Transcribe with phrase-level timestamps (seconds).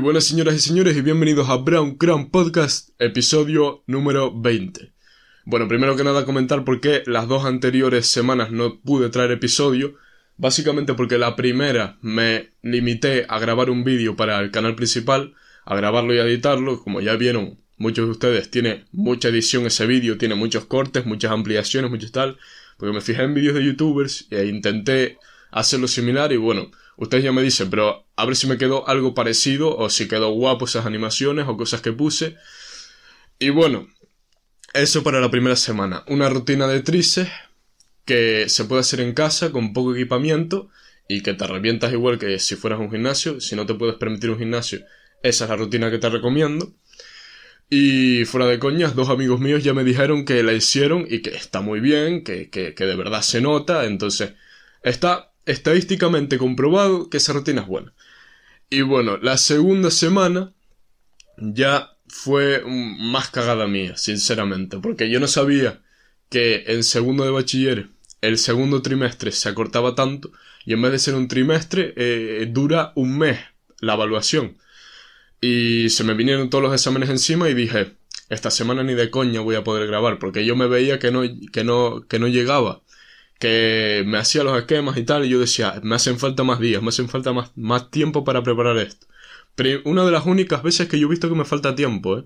[0.00, 4.92] buenas señoras y señores y bienvenidos a Brown Crown Podcast, episodio número 20.
[5.44, 9.96] Bueno, primero que nada comentar por qué las dos anteriores semanas no pude traer episodio.
[10.38, 15.34] Básicamente porque la primera me limité a grabar un vídeo para el canal principal,
[15.66, 16.82] a grabarlo y a editarlo.
[16.82, 21.30] Como ya vieron, muchos de ustedes tiene mucha edición ese vídeo, tiene muchos cortes, muchas
[21.30, 22.38] ampliaciones, muchos tal.
[22.78, 25.18] Porque me fijé en vídeos de youtubers e intenté
[25.50, 26.70] hacerlo similar y bueno,
[27.00, 30.30] ustedes ya me dicen, pero a ver si me quedó algo parecido o si quedó
[30.30, 32.36] guapo esas animaciones o cosas que puse.
[33.38, 33.88] Y bueno,
[34.74, 36.04] eso para la primera semana.
[36.08, 37.30] Una rutina de tríceps
[38.04, 40.68] que se puede hacer en casa con poco equipamiento
[41.08, 43.40] y que te revientas igual que si fueras un gimnasio.
[43.40, 44.80] Si no te puedes permitir un gimnasio,
[45.22, 46.74] esa es la rutina que te recomiendo.
[47.70, 51.30] Y fuera de coñas, dos amigos míos ya me dijeron que la hicieron y que
[51.30, 53.86] está muy bien, que, que de verdad se nota.
[53.86, 54.34] Entonces,
[54.82, 57.92] está estadísticamente comprobado que esa rutina es buena.
[58.68, 60.52] Y bueno, la segunda semana
[61.36, 65.80] ya fue más cagada mía, sinceramente, porque yo no sabía
[66.28, 67.88] que en segundo de bachiller
[68.20, 70.30] el segundo trimestre se acortaba tanto
[70.64, 73.38] y en vez de ser un trimestre eh, dura un mes
[73.80, 74.58] la evaluación.
[75.40, 77.94] Y se me vinieron todos los exámenes encima y dije,
[78.28, 81.22] esta semana ni de coña voy a poder grabar, porque yo me veía que no,
[81.52, 82.82] que no, que no llegaba,
[83.40, 86.82] que me hacía los esquemas y tal, y yo decía, me hacen falta más días,
[86.82, 89.06] me hacen falta más, más tiempo para preparar esto.
[89.56, 92.24] Pero una de las únicas veces que yo he visto que me falta tiempo, ¿eh?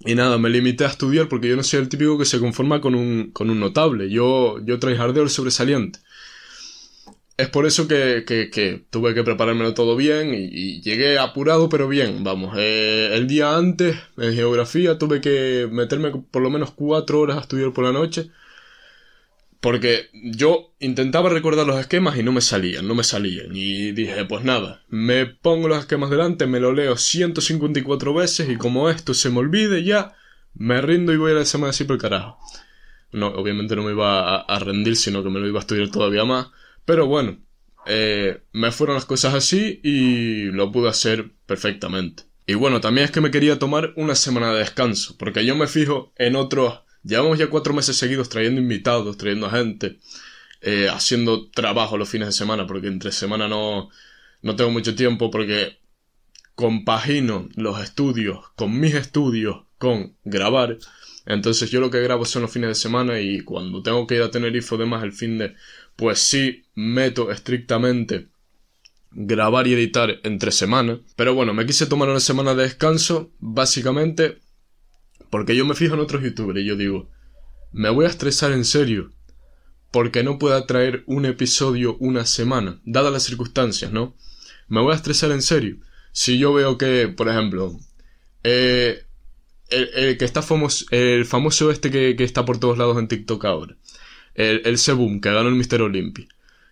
[0.00, 2.80] Y nada, me limité a estudiar porque yo no soy el típico que se conforma
[2.80, 4.10] con un, con un notable.
[4.10, 5.98] Yo, yo tryhardeo el sobresaliente.
[7.36, 11.68] Es por eso que, que, que, tuve que preparármelo todo bien y, y llegué apurado
[11.68, 12.54] pero bien, vamos.
[12.58, 17.40] Eh, el día antes, en geografía, tuve que meterme por lo menos cuatro horas a
[17.40, 18.30] estudiar por la noche
[19.60, 23.54] porque yo intentaba recordar los esquemas y no me salían, no me salían.
[23.54, 28.56] Y dije, pues nada, me pongo los esquemas delante, me lo leo 154 veces y
[28.56, 30.14] como esto se me olvide ya,
[30.54, 32.38] me rindo y voy a la semana así por el carajo.
[33.12, 35.90] No, obviamente no me iba a, a, rendir, sino que me lo iba a estudiar
[35.90, 36.48] todavía más.
[36.84, 37.38] Pero bueno,
[37.86, 42.24] eh, me fueron las cosas así y lo pude hacer perfectamente.
[42.46, 45.66] Y bueno, también es que me quería tomar una semana de descanso, porque yo me
[45.66, 49.98] fijo en otros Llevamos ya cuatro meses seguidos trayendo invitados, trayendo gente,
[50.60, 53.88] eh, haciendo trabajo los fines de semana, porque entre semana no,
[54.42, 55.78] no tengo mucho tiempo, porque
[56.54, 60.76] compagino los estudios con mis estudios, con grabar.
[61.24, 64.22] Entonces yo lo que grabo son los fines de semana y cuando tengo que ir
[64.22, 65.54] a Tenerife o demás el fin de,
[65.96, 68.28] pues sí meto estrictamente
[69.10, 71.00] grabar y editar entre semana.
[71.16, 74.38] Pero bueno, me quise tomar una semana de descanso, básicamente
[75.30, 77.08] porque yo me fijo en otros youtubers y yo digo,
[77.72, 79.12] me voy a estresar en serio.
[79.92, 84.14] Porque no pueda traer un episodio una semana, dadas las circunstancias, ¿no?
[84.68, 85.78] Me voy a estresar en serio.
[86.12, 87.76] Si yo veo que, por ejemplo,
[88.44, 89.04] eh,
[89.68, 93.44] el, que está famoso, el famoso este que, que, está por todos lados en TikTok
[93.44, 93.76] ahora,
[94.34, 96.26] el, el Sebum, que ganó el Mister Olympia.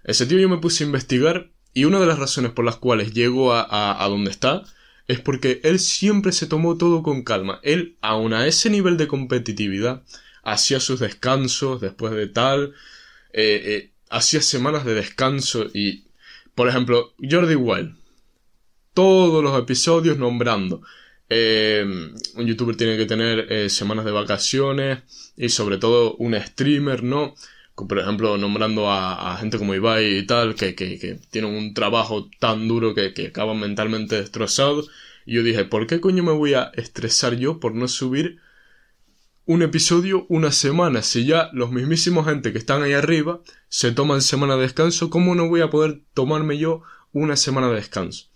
[0.05, 3.15] Ese tío yo me puse a investigar y una de las razones por las cuales
[3.15, 4.63] llegó a, a, a donde está
[5.09, 7.61] es porque él siempre se tomó todo con calma.
[7.63, 10.03] Él, aun a ese nivel de competitividad,
[10.43, 12.75] hacía sus descansos después de tal,
[13.33, 16.05] eh, eh, hacía semanas de descanso y,
[16.55, 17.97] por ejemplo, Jordi Wild,
[18.93, 20.83] todos los episodios nombrando.
[21.31, 21.85] Eh,
[22.35, 27.35] un youtuber tiene que tener semanas de vacaciones y sobre todo un streamer, ¿no?
[27.87, 32.29] Por ejemplo, nombrando a, gente como Ibai y tal, que, que, que tienen un trabajo
[32.39, 34.91] tan duro que, que acaban mentalmente destrozados.
[35.27, 38.39] Y yo dije, ¿por qué coño me voy a estresar yo por no subir
[39.45, 41.03] un episodio una semana?
[41.03, 45.35] Si ya los mismísimos gente que están ahí arriba se toman semana de descanso, ¿cómo
[45.35, 48.27] no voy a poder tomarme yo una semana de descanso?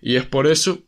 [0.00, 0.82] Y es por eso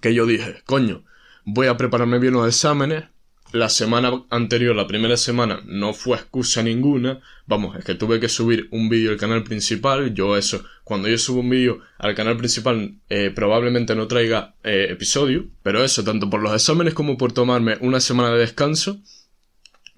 [0.00, 1.04] que yo dije, coño,
[1.44, 3.04] voy a prepararme bien los exámenes,
[3.52, 7.20] la semana anterior, la primera semana, no fue excusa ninguna.
[7.46, 10.14] Vamos, es que tuve que subir un vídeo al canal principal.
[10.14, 14.88] Yo eso, cuando yo subo un vídeo al canal principal, eh, probablemente no traiga eh,
[14.90, 15.46] episodio.
[15.62, 19.00] Pero eso, tanto por los exámenes como por tomarme una semana de descanso,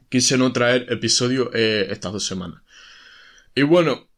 [0.08, 2.60] quise no traer episodio eh, estas dos semanas.
[3.54, 4.08] Y bueno,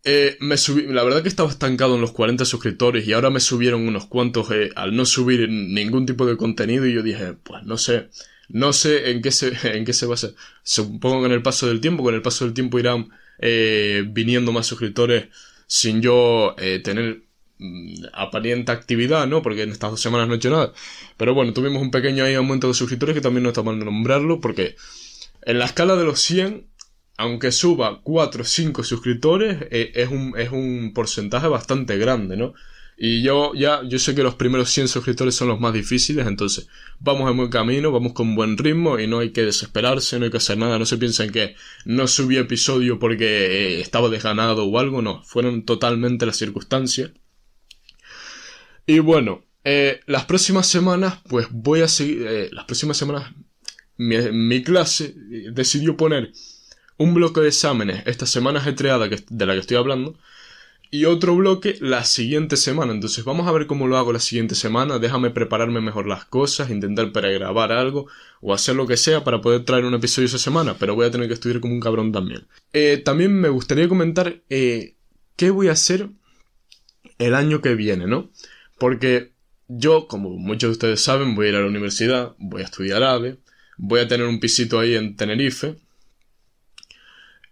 [0.40, 3.86] me subí, la verdad que estaba estancado en los 40 suscriptores y ahora me subieron
[3.86, 8.08] unos cuantos al no subir ningún tipo de contenido y yo dije, pues no sé,
[8.48, 10.30] no sé en qué se, en qué se basa.
[10.62, 13.08] Supongo que en el paso del tiempo, con el paso del tiempo irán
[13.38, 15.26] eh, viniendo más suscriptores
[15.66, 17.22] sin yo eh, tener
[17.58, 19.42] mm, aparente actividad, ¿no?
[19.42, 20.72] Porque en estas dos semanas no he hecho nada.
[21.16, 24.40] Pero bueno, tuvimos un pequeño ahí aumento de suscriptores que también no está mal nombrarlo
[24.40, 24.76] porque
[25.42, 26.66] en la escala de los 100,
[27.18, 32.54] aunque suba 4 o 5 suscriptores, eh, es, un, es un porcentaje bastante grande, ¿no?
[32.98, 36.66] Y yo ya, yo sé que los primeros 100 suscriptores son los más difíciles, entonces
[36.98, 40.30] vamos en buen camino, vamos con buen ritmo y no hay que desesperarse, no hay
[40.30, 44.78] que hacer nada, no se piensen que no subí episodio porque eh, estaba desganado o
[44.78, 47.10] algo, no, fueron totalmente las circunstancias.
[48.86, 53.30] Y bueno, eh, las próximas semanas, pues voy a seguir, eh, las próximas semanas,
[53.98, 55.14] mi, mi clase
[55.52, 56.32] decidió poner
[56.98, 60.18] un bloque de exámenes esta semana que, de la que estoy hablando,
[60.90, 62.92] y otro bloque la siguiente semana.
[62.92, 64.98] Entonces vamos a ver cómo lo hago la siguiente semana.
[64.98, 68.06] Déjame prepararme mejor las cosas, intentar pregrabar algo
[68.40, 71.10] o hacer lo que sea para poder traer un episodio esa semana, pero voy a
[71.10, 72.46] tener que estudiar como un cabrón también.
[72.72, 74.96] Eh, también me gustaría comentar eh,
[75.36, 76.10] qué voy a hacer
[77.18, 78.30] el año que viene, ¿no?
[78.78, 79.32] Porque
[79.68, 83.02] yo, como muchos de ustedes saben, voy a ir a la universidad, voy a estudiar
[83.02, 83.38] AVE,
[83.76, 85.76] voy a tener un pisito ahí en Tenerife.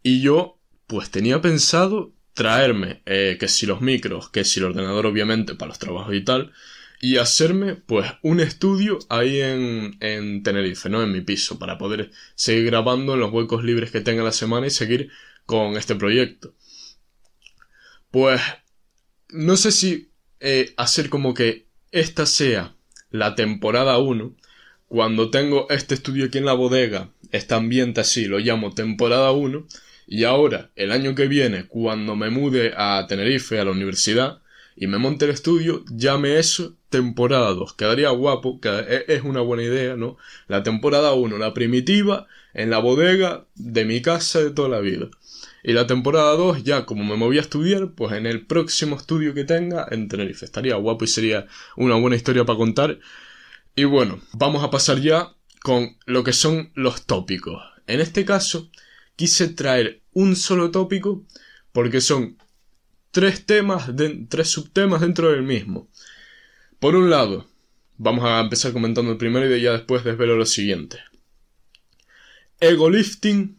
[0.03, 5.07] Y yo, pues tenía pensado traerme eh, que si los micros, que si el ordenador
[5.07, 6.53] obviamente para los trabajos y tal,
[7.01, 11.03] y hacerme pues un estudio ahí en, en Tenerife, ¿no?
[11.03, 14.67] En mi piso, para poder seguir grabando en los huecos libres que tenga la semana
[14.67, 15.11] y seguir
[15.47, 16.55] con este proyecto.
[18.11, 18.41] Pues
[19.29, 20.11] no sé si
[20.41, 22.75] eh, hacer como que esta sea
[23.11, 24.35] la temporada 1,
[24.89, 29.67] cuando tengo este estudio aquí en la bodega, este ambiente así, lo llamo temporada 1,
[30.07, 34.43] y ahora, el año que viene, cuando me mude a Tenerife, a la universidad,
[34.77, 37.75] y me monte el estudio, llame eso temporada 2.
[37.75, 40.17] Quedaría guapo, e, es una buena idea, ¿no?
[40.49, 45.09] La temporada 1, la primitiva, en la bodega de mi casa de toda la vida.
[45.63, 49.35] Y la temporada 2, ya como me moví a estudiar, pues en el próximo estudio
[49.35, 50.45] que tenga en Tenerife.
[50.45, 51.47] Estaría guapo y sería
[51.77, 52.99] una buena historia para contar.
[53.75, 57.63] Y bueno, vamos a pasar ya con lo que son los tópicos.
[57.87, 58.71] En este caso,
[59.17, 61.25] quise traer un solo tópico
[61.73, 62.37] porque son
[63.11, 63.91] tres temas,
[64.29, 65.89] tres subtemas dentro del mismo.
[66.79, 67.47] Por un lado,
[67.97, 70.99] vamos a empezar comentando el primero y ya después desvelo lo siguiente.
[72.61, 73.57] Ego lifting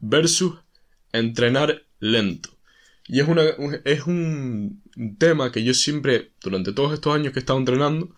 [0.00, 0.54] versus
[1.12, 2.50] entrenar lento.
[3.06, 3.42] Y es, una,
[3.84, 4.82] es un
[5.18, 8.14] tema que yo siempre, durante todos estos años que he estado entrenando,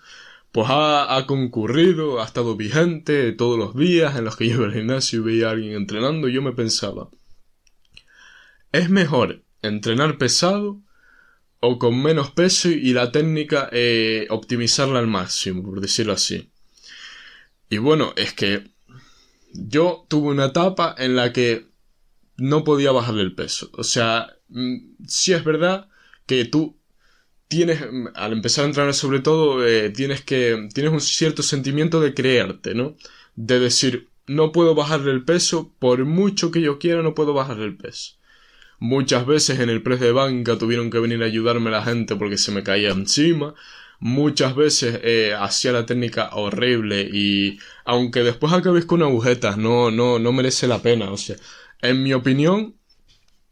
[0.57, 4.73] pues ha, concurrido, ha estado vigente todos los días en los que yo iba al
[4.73, 7.11] gimnasio y veía a alguien entrenando yo me pensaba,
[8.73, 10.81] ¿es mejor entrenar pesado
[11.61, 16.49] o con menos peso y la técnica eh, optimizarla al máximo, por decirlo así?
[17.69, 18.71] Y bueno, es que
[19.53, 21.67] yo tuve una etapa en la que
[22.39, 23.69] no podía bajarle el peso.
[23.75, 24.77] O sea, mm,
[25.07, 25.91] sí es verdad
[26.25, 26.79] que tú
[27.49, 27.83] tienes,
[28.15, 32.75] al empezar a entrenar sobre todo, eh, tienes que, tienes un cierto sentimiento de creerte,
[32.75, 32.97] ¿no?
[33.35, 37.67] De decir, no puedo bajarle el peso, por mucho que yo quiera, no puedo bajarle
[37.67, 38.15] el peso.
[38.79, 42.37] Muchas veces en el press de banca tuvieron que venir a ayudarme la gente porque
[42.39, 43.55] se me caía encima.
[44.01, 50.19] Muchas veces eh, hacía la técnica horrible y aunque después acabéis con agujetas, no, no,
[50.19, 51.11] no merece la pena.
[51.11, 51.37] O sea,
[51.81, 52.76] en mi opinión,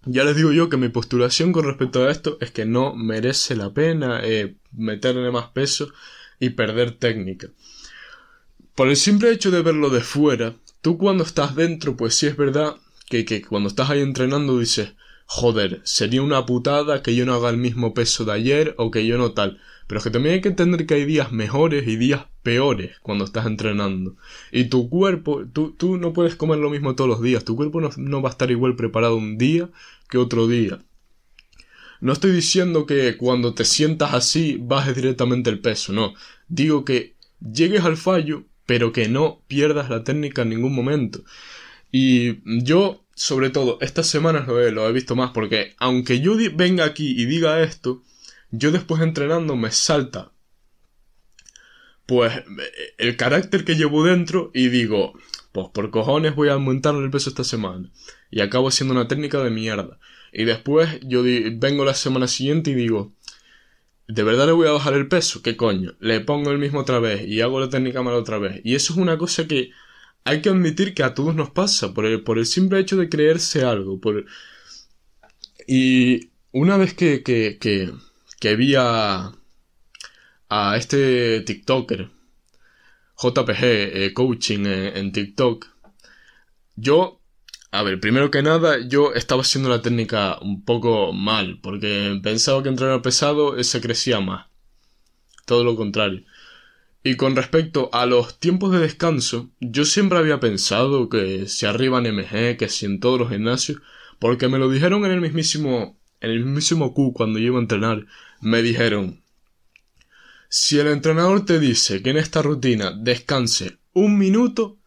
[0.07, 3.57] ya les digo yo que mi postulación con respecto a esto es que no merece
[3.57, 5.89] la pena eh, meterle más peso
[6.41, 7.49] y perder técnica.
[8.75, 12.37] Por el simple hecho de verlo de fuera, tú cuando estás dentro, pues sí es
[12.37, 12.77] verdad
[13.09, 14.95] que, que cuando estás ahí entrenando dices,
[15.27, 19.07] joder, sería una putada que yo no haga el mismo peso de ayer o que
[19.07, 19.61] yo no tal.
[19.87, 23.25] Pero es que también hay que entender que hay días mejores y días peores cuando
[23.25, 24.17] estás entrenando.
[24.51, 27.45] Y tu cuerpo, tú, tú no puedes comer lo mismo todos los días.
[27.45, 29.69] Tu cuerpo no, va a estar igual preparado un día
[30.09, 30.81] que otro día.
[32.01, 36.15] No estoy diciendo que cuando te sientas así bajes directamente el peso, no.
[36.49, 41.25] Digo que llegues al fallo, pero que no pierdas la técnica en ningún momento.
[41.93, 46.85] Y yo, sobre todo, estas semanas lo lo he visto más porque aunque yo venga
[46.85, 48.03] aquí y diga esto,
[48.59, 50.33] yo después entrenando me salta
[52.07, 52.33] pues
[52.99, 55.15] el carácter que llevo dentro y digo,
[55.53, 57.91] pues por cojones voy a aumentar el peso esta semana.
[58.31, 59.99] Y acabo haciendo una técnica de mierda.
[60.33, 63.13] Y después yo vengo la semana siguiente y digo,
[64.09, 65.43] ¿de verdad le voy a bajar el peso?
[65.43, 65.95] ¿Qué coño?
[66.01, 68.61] Le pongo el mismo otra vez y hago la técnica mal otra vez.
[68.65, 69.71] Y eso es una cosa que
[70.25, 73.09] hay que admitir que a todos nos pasa, por el, por el simple hecho de
[73.09, 74.01] creerse algo.
[74.01, 74.27] Por...
[75.67, 77.93] Y una vez que, que
[78.45, 79.33] que vi a,
[80.77, 82.11] este TikToker,
[83.17, 85.67] JPG eh, Coaching en, TikTok,
[86.77, 87.23] yo,
[87.71, 92.63] a ver, primero que nada, yo estaba haciendo la técnica un poco mal, porque pensaba
[92.63, 94.49] que entrenar pesado se crecía más.
[95.47, 96.23] Todo lo contrario.
[97.03, 101.99] Y con respecto a los tiempos de descanso, yo siempre había pensado que si arriba
[101.99, 103.81] en MG, que si en todos los gimnasios,
[104.19, 107.63] porque me lo dijeron en el mismísimo, en el mismísimo Q cuando yo iba a
[107.63, 108.07] entrenar,
[108.45, 109.23] me dijeron,
[110.49, 114.79] Si el entrenador te dice que en esta rutina descanse un minuto,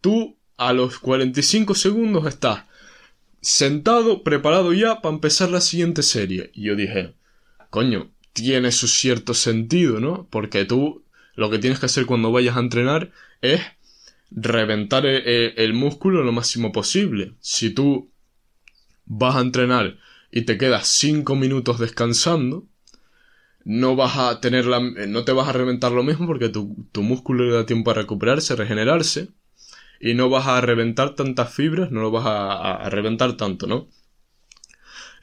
[0.00, 2.64] tú a los 45 segundos estás
[3.40, 6.50] sentado, preparado ya para empezar la siguiente serie.
[6.54, 7.14] Y yo dije,
[7.70, 10.28] coño, tiene su cierto sentido, ¿no?
[10.30, 13.60] Porque tú lo que tienes que hacer cuando vayas a entrenar es
[14.30, 17.34] reventar e, e, el, músculo lo máximo posible.
[17.40, 18.10] Si tú
[19.04, 19.98] vas a entrenar
[20.30, 22.66] y te quedas 5 minutos descansando,
[23.64, 27.02] no vas a tener la, no te vas a reventar lo mismo porque tu, tu
[27.02, 29.28] músculo le da tiempo a recuperarse, regenerarse,
[30.00, 33.88] y no vas a reventar tantas fibras, no lo vas a reventar tanto, ¿no?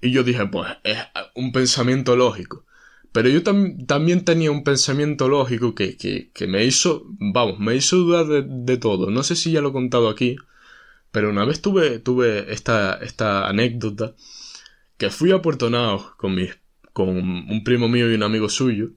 [0.02, 0.98] Y yo dije, pues es
[1.36, 2.66] un pensamiento lógico.
[3.12, 7.98] Pero yo también tenía un pensamiento lógico que, que, que, me hizo, vamos, me hizo
[7.98, 9.10] dudar de, de, todo.
[9.10, 10.36] No sé si ya lo he contado aquí,
[11.12, 14.16] pero una vez tuve, tuve esta, esta anécdota
[14.98, 16.52] que fui a Puerto Naos con, mis,
[17.06, 18.90] con un primo mío y un amigo suyo.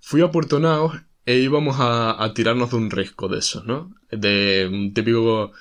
[0.00, 0.92] Fui a Puerto Naos
[1.24, 3.94] e íbamos a, a tirarnos de un risco de esos, ¿no?
[4.10, 5.52] De un típico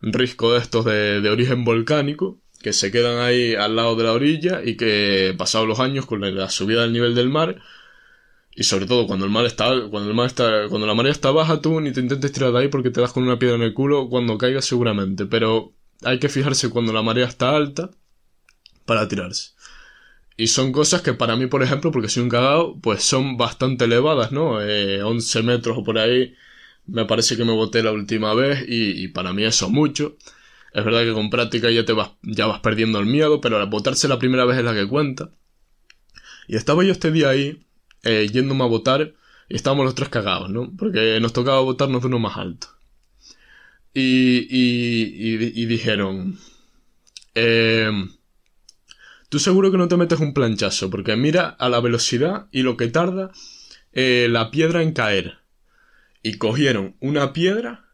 [0.00, 4.12] risco de estos de, de origen volcánico que se quedan ahí al lado de la
[4.12, 7.60] orilla y que pasados los años con la subida del nivel del mar
[8.54, 11.32] y sobre todo cuando el mar está cuando el mar está cuando la marea está
[11.32, 13.62] baja tú ni te intentes tirar de ahí porque te das con una piedra en
[13.62, 15.72] el culo cuando caiga seguramente pero
[16.04, 17.90] hay que fijarse cuando la marea está alta
[18.84, 19.53] para tirarse
[20.36, 23.84] y son cosas que para mí por ejemplo porque soy un cagado pues son bastante
[23.84, 26.34] elevadas no eh, 11 metros o por ahí
[26.86, 30.16] me parece que me boté la última vez y, y para mí eso es mucho
[30.74, 34.08] es verdad que con práctica ya te vas, ya vas perdiendo el miedo, pero votarse
[34.08, 35.30] la primera vez es la que cuenta.
[36.48, 37.64] Y estaba yo este día ahí,
[38.02, 39.14] eh, yéndome a votar,
[39.48, 40.72] y estábamos los tres cagados, ¿no?
[40.76, 42.66] Porque nos tocaba votarnos de uno más alto.
[43.94, 46.40] Y, y, y, dijeron,
[47.36, 47.90] eh,
[49.34, 52.76] tú seguro que no te metes un planchazo, porque mira a la velocidad y lo
[52.76, 53.32] que tarda
[53.92, 55.38] eh, la piedra en caer.
[56.22, 57.84] Y cogieron una piedra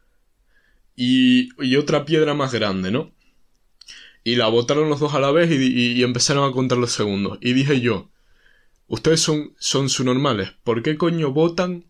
[0.95, 3.11] y, otra piedra más grande, ¿no?
[4.23, 7.39] Y la botaron los dos a la vez y, empezaron a contar los segundos.
[7.41, 8.11] Y dije yo,
[8.85, 11.85] ustedes son, son normales, ¿por qué coño botan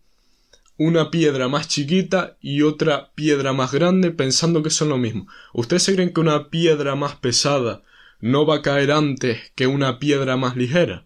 [0.77, 5.27] una piedra más chiquita y otra piedra más grande pensando que son lo mismo?
[5.53, 7.83] ¿Ustedes se creen que una piedra más pesada
[8.21, 11.05] no va a caer antes que una piedra más ligera?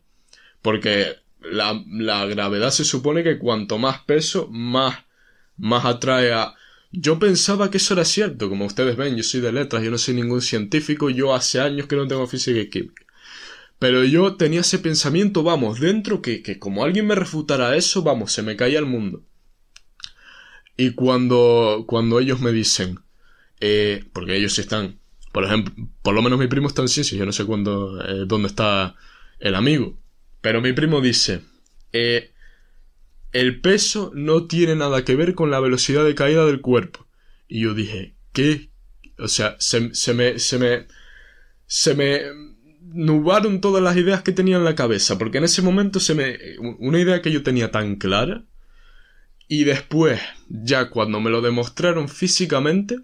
[0.62, 5.06] Porque la, la gravedad se supone que cuanto más peso, más,
[5.58, 6.56] más atrae a
[6.98, 9.98] yo pensaba que eso era cierto, como ustedes ven, yo soy de letras, yo no
[9.98, 13.06] soy ningún científico, yo hace años que no tengo física y química.
[13.80, 18.32] Pero yo tenía ese pensamiento, vamos, dentro que, que como alguien me refutara eso, vamos,
[18.32, 19.24] se me caía el mundo.
[20.78, 23.00] Y cuando, cuando ellos me dicen,
[23.60, 25.00] eh, porque ellos están,
[25.36, 28.48] por ejemplo, por lo menos mi primo está ciencias, yo no sé cuándo, eh, dónde
[28.48, 28.96] está
[29.40, 30.00] el amigo,
[30.40, 31.42] pero mi primo dice,
[31.92, 32.32] eh,
[33.34, 37.06] el peso no tiene nada que ver con la velocidad de caída del cuerpo.
[37.50, 38.70] Y yo dije, ¿qué?
[39.18, 40.88] O sea, se, se me, se me,
[41.66, 42.22] se me
[42.94, 46.38] nubaron todas las ideas que tenía en la cabeza, porque en ese momento se me,
[46.80, 48.46] una idea que yo tenía tan clara,
[49.50, 53.00] y después, ya cuando me lo demostraron físicamente,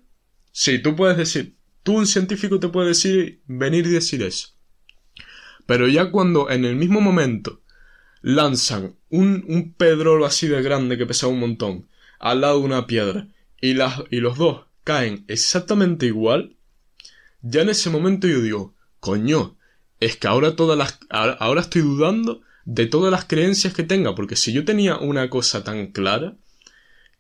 [0.54, 4.50] sí, tú puedes decir, tú un científico te puede decir, venir y decir eso.
[5.66, 7.62] Pero ya cuando en el mismo momento
[8.22, 11.88] lanzan un, un pedrolo así de grande que pesa un montón
[12.20, 13.28] al lado de una piedra
[13.60, 16.56] y, las, y los dos caen exactamente igual,
[17.42, 19.58] ya en ese momento yo digo, coño,
[20.00, 24.36] es que ahora todas las, ahora estoy dudando de todas las creencias que tenga, porque
[24.36, 26.36] si yo tenía una cosa tan clara,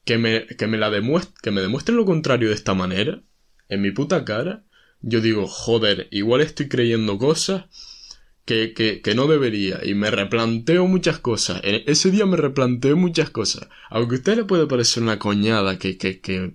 [0.04, 3.22] que me, que me la demuestre, que me demuestren lo contrario de esta manera,
[3.72, 4.66] en mi puta cara,
[5.02, 7.66] yo digo, joder, igual estoy creyendo cosas
[8.46, 11.62] que, que, que, no debería y me replanteo muchas cosas.
[11.64, 13.70] Ese día me replanteo muchas cosas.
[13.90, 16.54] Aunque a usted le puede parecer una coñada que, que, que,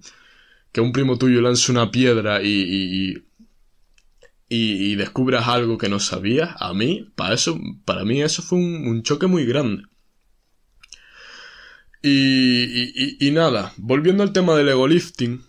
[0.73, 3.17] que un primo tuyo lance una piedra y,
[4.49, 8.59] y, y, descubras algo que no sabías, a mí, para eso, para mí eso fue
[8.59, 9.85] un, un choque muy grande.
[12.03, 15.43] Y, y, y, nada, volviendo al tema del ego lifting,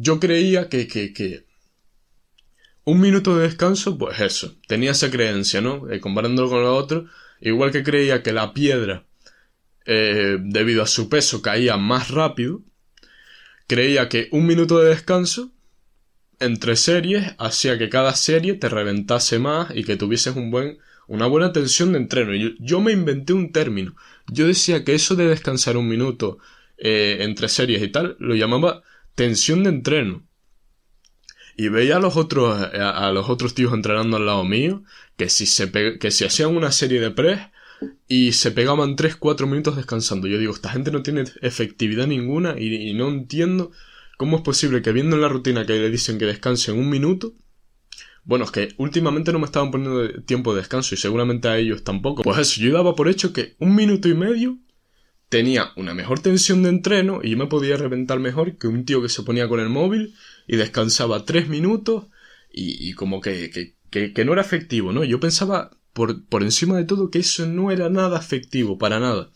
[0.00, 1.44] yo creía que, que,
[2.84, 5.90] un minuto de descanso, pues eso, tenía esa creencia, ¿no?
[5.90, 7.06] Eh, comparándolo con lo otro,
[7.40, 9.04] igual que creía que la piedra,
[9.86, 12.62] eh, debido a su peso, caía más rápido,
[13.66, 15.52] creía que un minuto de descanso
[16.38, 20.78] entre series hacía que cada serie te reventase más y que tuvieses un buen,
[21.08, 22.34] una buena tensión de entreno.
[22.34, 23.96] Yo, yo me inventé un término.
[24.28, 26.38] Yo decía que eso de descansar un minuto
[26.78, 28.84] eh, entre series y tal, lo llamaba
[29.18, 30.26] tensión de entreno.
[31.56, 34.84] Y veía a los otros, a, los otros tíos entrenando al lado mío,
[35.16, 37.40] que si se que si hacían una serie de press,
[38.06, 40.28] y se pegaban 3-4 minutos descansando.
[40.28, 43.72] Yo digo, esta gente no tiene efectividad ninguna y, no entiendo
[44.16, 47.34] cómo es posible que viendo en la rutina que le dicen que descansen un minuto,
[48.22, 51.82] bueno, es que últimamente no me estaban poniendo tiempo de descanso y seguramente a ellos
[51.82, 52.22] tampoco.
[52.22, 54.58] Pues eso, yo daba por hecho que un minuto y medio
[55.28, 59.02] tenía una mejor tensión de entreno y yo me podía reventar mejor que un tío
[59.02, 60.14] que se ponía con el móvil
[60.46, 62.06] y descansaba 3 minutos
[62.50, 63.50] y, como que,
[63.90, 65.04] que, que no era efectivo, ¿no?
[65.04, 65.70] Yo pensaba
[66.28, 69.30] por, encima de todo que eso no era nada efectivo, para nada.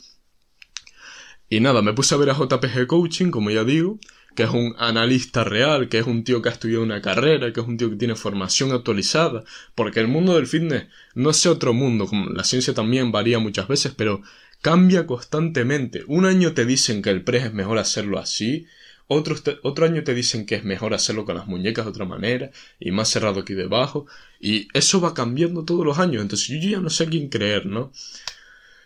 [1.49, 3.99] Y nada, me puse a ver a JPG Coaching, como ya digo,
[4.37, 7.61] que es un analista real, que es un tío que ha estudiado una carrera, que
[7.61, 9.45] es un tío que tiene formación actualizada,
[9.75, 13.69] porque el mundo del fitness no es otro mundo, como la ciencia también varía muchas
[13.69, 14.23] veces, pero
[14.63, 16.05] cambia constantemente.
[16.07, 18.67] Un año te dicen que el press es mejor hacerlo así,
[19.09, 22.51] otro, otro año te dicen que es mejor hacerlo con las muñecas de otra manera
[22.81, 24.07] y más cerrado aquí debajo.
[24.41, 26.23] Y eso va cambiando todos los años.
[26.23, 27.93] Entonces yo ya no sé a quién creer, ¿no?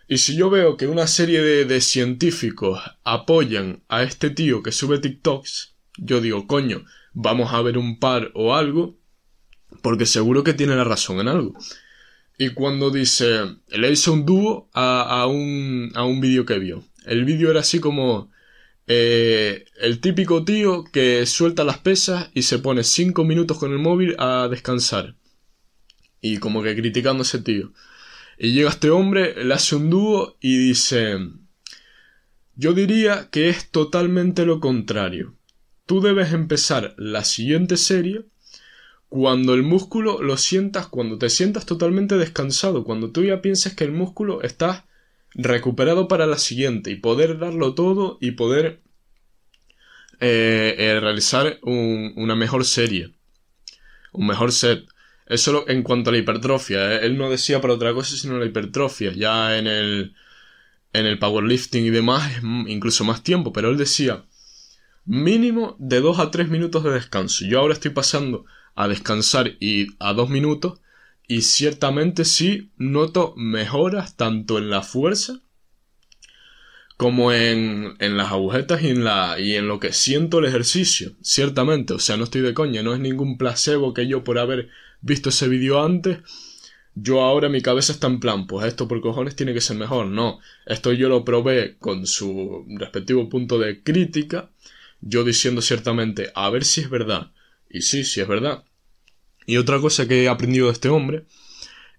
[0.08, 4.72] Y si yo veo que una serie de, de científicos apoyan a este tío que
[4.72, 8.96] sube TikToks, yo digo, coño, vamos a ver un par o algo,
[9.82, 11.54] porque seguro que tiene la razón en algo.
[12.38, 16.84] Y cuando dice, le hizo un dúo a, a un, a un vídeo que vio.
[17.06, 18.30] El vídeo era así como,
[18.88, 23.78] eh, el típico tío que suelta las pesas y se pone 5 minutos con el
[23.78, 25.16] móvil a descansar.
[26.20, 27.72] Y como que criticando a ese tío.
[28.38, 31.18] Y llega este hombre, le hace un dúo y dice...
[32.58, 35.34] Yo diría que es totalmente lo contrario.
[35.84, 38.24] Tú debes empezar la siguiente serie
[39.08, 43.84] cuando el músculo lo sientas, cuando te sientas totalmente descansado, cuando tú ya pienses que
[43.84, 44.86] el músculo está
[45.34, 48.80] recuperado para la siguiente y poder darlo todo y poder
[50.18, 53.12] eh, eh, realizar una mejor serie,
[54.12, 54.86] un mejor set.
[55.26, 56.94] Eso en cuanto a la hipertrofia.
[56.94, 57.06] ¿eh?
[57.06, 59.12] Él no decía para otra cosa sino la hipertrofia.
[59.12, 60.14] Ya en el,
[60.92, 62.32] en el powerlifting y demás
[62.68, 64.24] incluso más tiempo, pero él decía
[65.04, 67.44] mínimo de 2 a 3 minutos de descanso.
[67.44, 70.80] Yo ahora estoy pasando a descansar y a 2 minutos
[71.26, 75.40] y ciertamente sí noto mejoras tanto en la fuerza
[76.96, 81.12] como en, en las agujetas y en, la, y en lo que siento el ejercicio,
[81.20, 84.70] ciertamente, o sea, no estoy de coña, no es ningún placebo que yo por haber
[85.02, 86.18] visto ese vídeo antes,
[86.94, 90.06] yo ahora mi cabeza está en plan, pues esto por cojones tiene que ser mejor,
[90.06, 94.50] no, esto yo lo probé con su respectivo punto de crítica,
[95.02, 97.32] yo diciendo ciertamente, a ver si es verdad,
[97.68, 98.64] y sí, sí es verdad,
[99.46, 101.24] y otra cosa que he aprendido de este hombre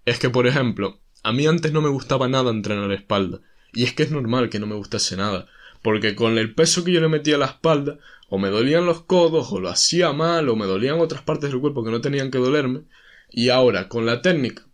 [0.05, 3.39] es que, por ejemplo, a mí antes no me gustaba nada entrenar espalda.
[3.73, 5.47] Y es que es normal que no me gustase nada.
[5.81, 7.97] Porque con el peso que yo le metía a la espalda,
[8.29, 11.61] o me dolían los codos, o lo hacía mal, o me dolían otras partes del
[11.61, 12.83] cuerpo que no tenían que dolerme.
[13.29, 14.65] Y ahora, con la técnica,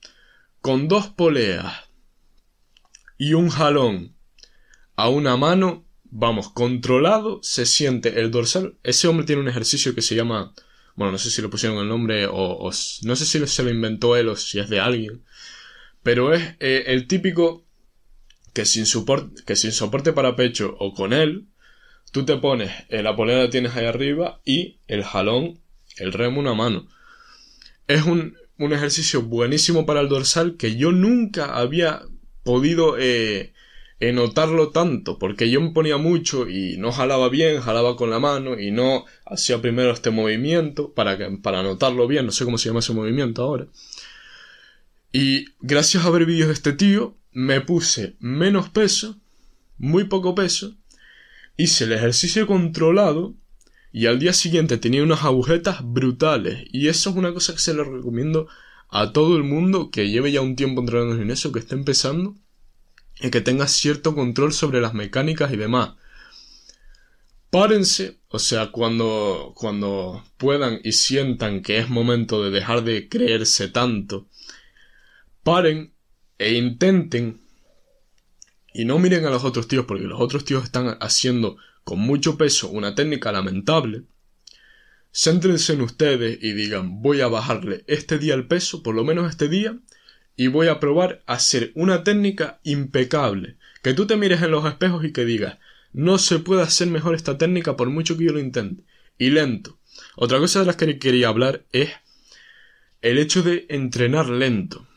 [0.61, 1.73] con dos poleas
[3.17, 4.15] y un jalón
[4.95, 8.77] a una mano, vamos, controlado, se siente el dorsal.
[8.83, 10.53] Ese hombre tiene un ejercicio que se llama
[10.95, 12.69] bueno, no sé si le pusieron el nombre o,
[13.03, 15.23] no sé si se lo inventó él o si es de alguien.
[16.03, 17.65] Pero es eh, el típico
[18.53, 21.47] que sin, soporte, para pecho o con él,
[22.11, 25.59] tú te pones eh, la polera tienes ahí arriba y el jalón,
[25.97, 26.87] el remo una mano.
[27.87, 32.03] Es un, un ejercicio buenísimo para el dorsal que yo nunca había
[32.43, 33.53] podido eh,
[33.99, 38.59] notarlo tanto, porque yo me ponía mucho y no jalaba bien, jalaba con la mano
[38.59, 42.79] y no hacía primero este movimiento para, para notarlo bien, no sé cómo se llama
[42.79, 43.67] ese movimiento ahora.
[45.13, 49.19] Y gracias a ver vídeos de este tío, me puse menos peso,
[49.77, 50.75] muy poco peso,
[51.55, 53.35] hice el ejercicio controlado
[53.91, 56.65] y al día siguiente tenía unas agujetas brutales.
[56.71, 58.47] Y eso es una cosa que se lo recomiendo
[58.89, 62.35] a todo el mundo que lleve ya un tiempo entrenando en eso, que esté empezando
[63.19, 65.93] y que tenga cierto control sobre las mecánicas y demás.
[67.49, 73.67] Párense, o sea, cuando, cuando puedan y sientan que es momento de dejar de creerse
[73.67, 74.27] tanto,
[75.43, 75.93] paren
[76.39, 77.43] e intenten
[78.73, 82.37] y no miren a los otros tíos porque los otros tíos están haciendo con mucho
[82.37, 84.03] peso una técnica lamentable.
[85.11, 89.29] Céntrense en ustedes y digan voy a bajarle este día el peso, por lo menos
[89.29, 89.77] este día,
[90.35, 93.57] y voy a probar a hacer una técnica impecable.
[93.81, 95.57] Que tú te mires en los espejos y que digas,
[95.91, 98.83] no se puede hacer mejor esta técnica por mucho que yo lo intente.
[99.17, 99.77] Y lento.
[100.15, 101.91] Otra cosa de las que quería hablar es
[103.01, 104.87] el hecho de entrenar lento.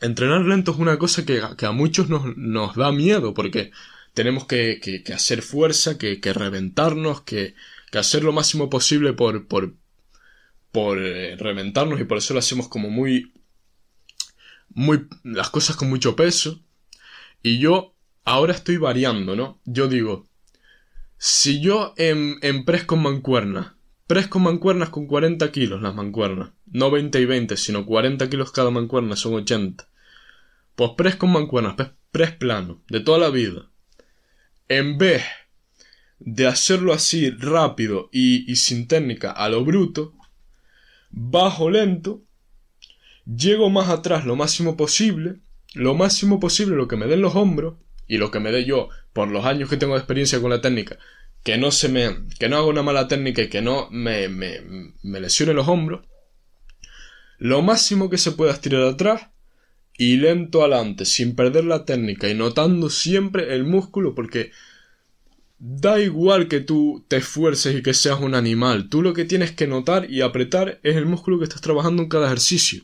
[0.00, 3.72] Entrenar lento es una cosa que, a muchos nos, da miedo porque
[4.14, 7.54] tenemos que, hacer fuerza, que, reventarnos, que,
[7.92, 9.74] hacer lo máximo posible por, por,
[10.70, 13.32] por eh, reventarnos y por eso lo hacemos como muy
[14.76, 16.60] muy las cosas con mucho peso.
[17.42, 19.58] Y yo ahora estoy variando, ¿no?
[19.64, 20.28] Yo digo,
[21.16, 23.72] si yo en, en press con mancuernas,
[24.06, 28.52] press con mancuernas con 40 kilos las mancuernas, no 20 y 20, sino 40 kilos
[28.52, 29.88] cada mancuerna, son 80.
[30.74, 31.74] Pues press con mancuernas,
[32.10, 33.70] press plano, de toda la vida.
[34.68, 35.24] En vez
[36.18, 40.12] de hacerlo así rápido y, y sin técnica a lo bruto,
[41.10, 42.25] bajo lento,
[43.26, 45.36] llego más atrás lo máximo posible,
[45.74, 47.74] lo máximo posible lo que me den los hombros,
[48.08, 50.60] y lo que me dé yo por los años que tengo de experiencia con la
[50.60, 50.98] técnica,
[51.42, 54.60] que no se me, que no haga una mala técnica y que no me, me,
[55.02, 56.06] me lesione los hombros,
[57.38, 59.28] lo máximo que se pueda estirar atrás
[59.98, 64.52] y lento adelante, sin perder la técnica y notando siempre el músculo, porque
[65.58, 69.52] da igual que tú te esfuerces y que seas un animal, tú lo que tienes
[69.52, 72.82] que notar y apretar es el músculo que estás trabajando en cada ejercicio.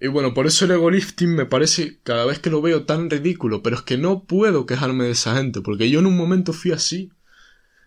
[0.00, 3.10] Y bueno, por eso el ego lifting me parece cada vez que lo veo tan
[3.10, 6.52] ridículo, pero es que no puedo quejarme de esa gente, porque yo en un momento
[6.52, 7.10] fui así.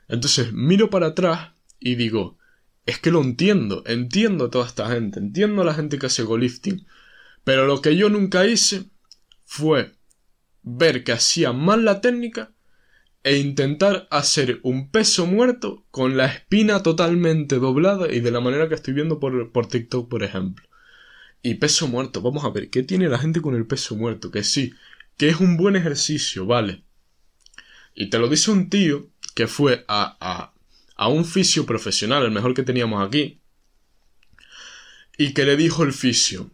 [0.08, 2.38] Entonces miro para atrás y digo,
[2.86, 6.24] es que lo entiendo, entiendo a toda esta gente, entiendo a la gente que hace
[6.24, 6.86] ego lifting,
[7.44, 8.90] pero lo que yo nunca hice
[9.46, 9.94] fue
[10.64, 12.52] ver que hacía mal la técnica
[13.24, 18.68] e intentar hacer un peso muerto con la espina totalmente doblada y de la manera
[18.68, 20.71] que estoy viendo por, por TikTok, por ejemplo.
[21.44, 24.30] Y peso muerto, vamos a ver, ¿qué tiene la gente con el peso muerto?
[24.30, 24.74] Que sí,
[25.18, 26.84] que es un buen ejercicio, vale.
[27.96, 30.54] Y te lo dice un tío que fue a, a,
[30.96, 33.40] a un fisio profesional, el mejor que teníamos aquí,
[35.18, 36.52] y que le dijo el fisio,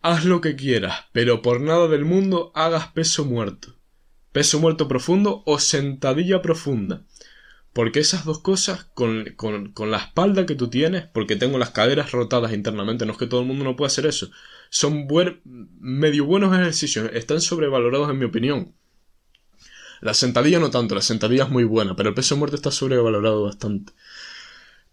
[0.00, 3.74] haz lo que quieras, pero por nada del mundo hagas peso muerto.
[4.32, 7.04] Peso muerto profundo o sentadilla profunda.
[7.72, 12.12] Porque esas dos cosas, con, con, la espalda que tú tienes, porque tengo las caderas
[12.12, 14.30] rotadas internamente, no es que todo el mundo no pueda hacer eso,
[14.70, 18.74] son buen, medio buenos ejercicios, están sobrevalorados en mi opinión.
[20.00, 23.44] La sentadilla no tanto, la sentadilla es muy buena, pero el peso muerto está sobrevalorado
[23.44, 23.92] bastante.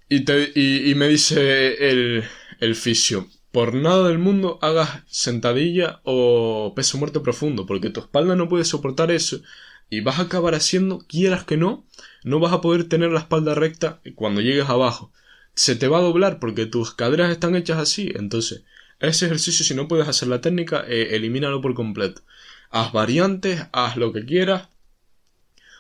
[0.10, 2.24] Y, te, y me dice el,
[2.60, 8.36] el fisio, por nada del mundo hagas sentadilla o peso muerto profundo, porque tu espalda
[8.36, 9.42] no puede soportar eso
[9.90, 11.86] y vas a acabar haciendo, quieras que no,
[12.26, 15.14] no vas a poder tener la espalda recta cuando llegues abajo.
[15.54, 18.12] Se te va a doblar porque tus caderas están hechas así.
[18.16, 18.64] Entonces,
[19.00, 22.24] ese ejercicio, si no puedes hacer la técnica, eh, elimínalo por completo.
[22.72, 24.70] Haz variantes, haz lo que quieras.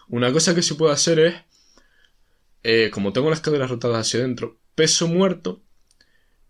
[0.07, 1.35] Una cosa que se puede hacer es,
[2.61, 5.63] eh, como tengo las caderas rotadas hacia adentro, peso muerto,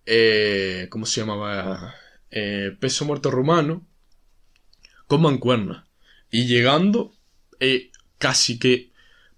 [0.05, 1.95] eh, ¿cómo se llamaba?
[2.81, 3.87] peso muerto rumano,
[5.07, 5.85] con mancuernas.
[6.29, 7.13] Y llegando
[8.17, 8.91] casi que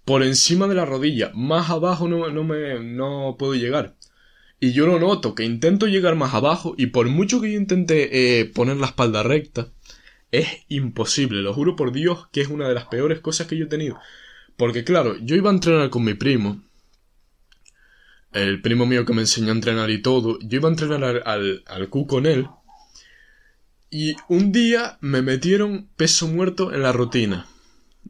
[0.08, 3.94] por encima de la rodilla, más abajo no, no me no puedo llegar.
[4.58, 8.40] Y yo lo noto, que intento llegar más abajo y por mucho que yo intente
[8.40, 9.68] eh, poner la espalda recta,
[10.32, 13.66] es imposible, lo juro por Dios que es una de las peores cosas que yo
[13.66, 13.98] he tenido.
[14.56, 16.62] Porque claro, yo iba a entrenar con mi primo,
[18.32, 21.22] el primo mío que me enseñó a entrenar y todo, yo iba a entrenar al,
[21.26, 22.48] al, al Q con él,
[23.90, 27.46] y un día me metieron peso muerto en la rutina.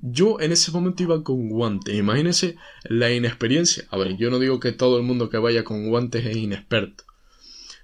[0.03, 1.95] Yo en ese momento iba con guantes.
[1.95, 3.85] Imagínense la inexperiencia.
[3.91, 7.05] A ver, yo no digo que todo el mundo que vaya con guantes es inexperto.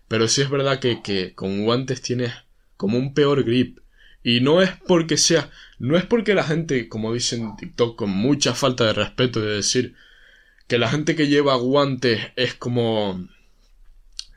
[0.08, 2.32] Pero sí es verdad que, que con guantes tienes
[2.76, 3.78] como un peor grip.
[4.22, 8.10] Y no es porque sea, no es porque la gente, como dicen en TikTok, con
[8.10, 9.94] mucha falta de respeto de decir
[10.66, 13.28] que la gente que lleva guantes es como,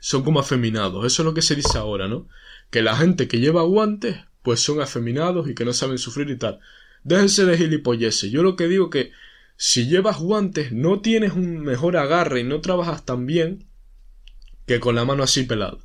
[0.00, 1.06] son como afeminados.
[1.06, 2.28] Eso es lo que se dice ahora, ¿no?
[2.70, 6.36] Que la gente que lleva guantes, pues son afeminados y que no saben sufrir y
[6.36, 6.60] tal.
[7.08, 8.30] Déjense de gilipolleces.
[8.30, 9.12] Yo lo que digo que
[9.56, 13.64] si llevas guantes no tienes un mejor agarre y no trabajas tan bien
[14.66, 15.78] que con la mano así pelada.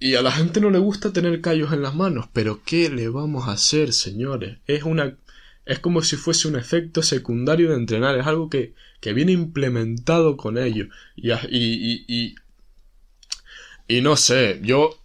[0.00, 3.08] Y a la gente no le gusta tener callos en las manos, pero ¿qué le
[3.08, 4.58] vamos a hacer, señores?
[4.66, 5.16] Es una
[5.64, 10.36] es como si fuese un efecto secundario de entrenar, es algo que, que viene implementado
[10.38, 10.86] con ello.
[11.14, 12.34] Y, y, y,
[13.86, 14.98] y no sé, yo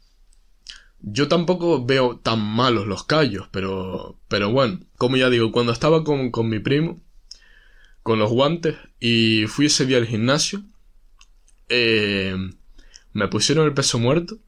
[1.04, 6.04] yo tampoco veo tan malos los callos, pero, pero bueno, como ya digo, cuando estaba
[6.04, 7.02] con, con mi primo,
[8.04, 10.64] con los guantes, y fui ese día al gimnasio,
[11.68, 12.36] eh,
[13.12, 14.40] me pusieron el peso muerto,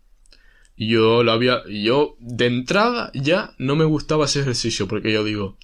[0.78, 5.26] y yo lo había, yo de entrada ya no me gustaba ese ejercicio, porque yo
[5.26, 5.58] digo,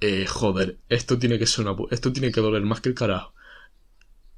[0.00, 3.34] eh, joder, esto tiene que ser una, esto tiene que doler más que el carajo.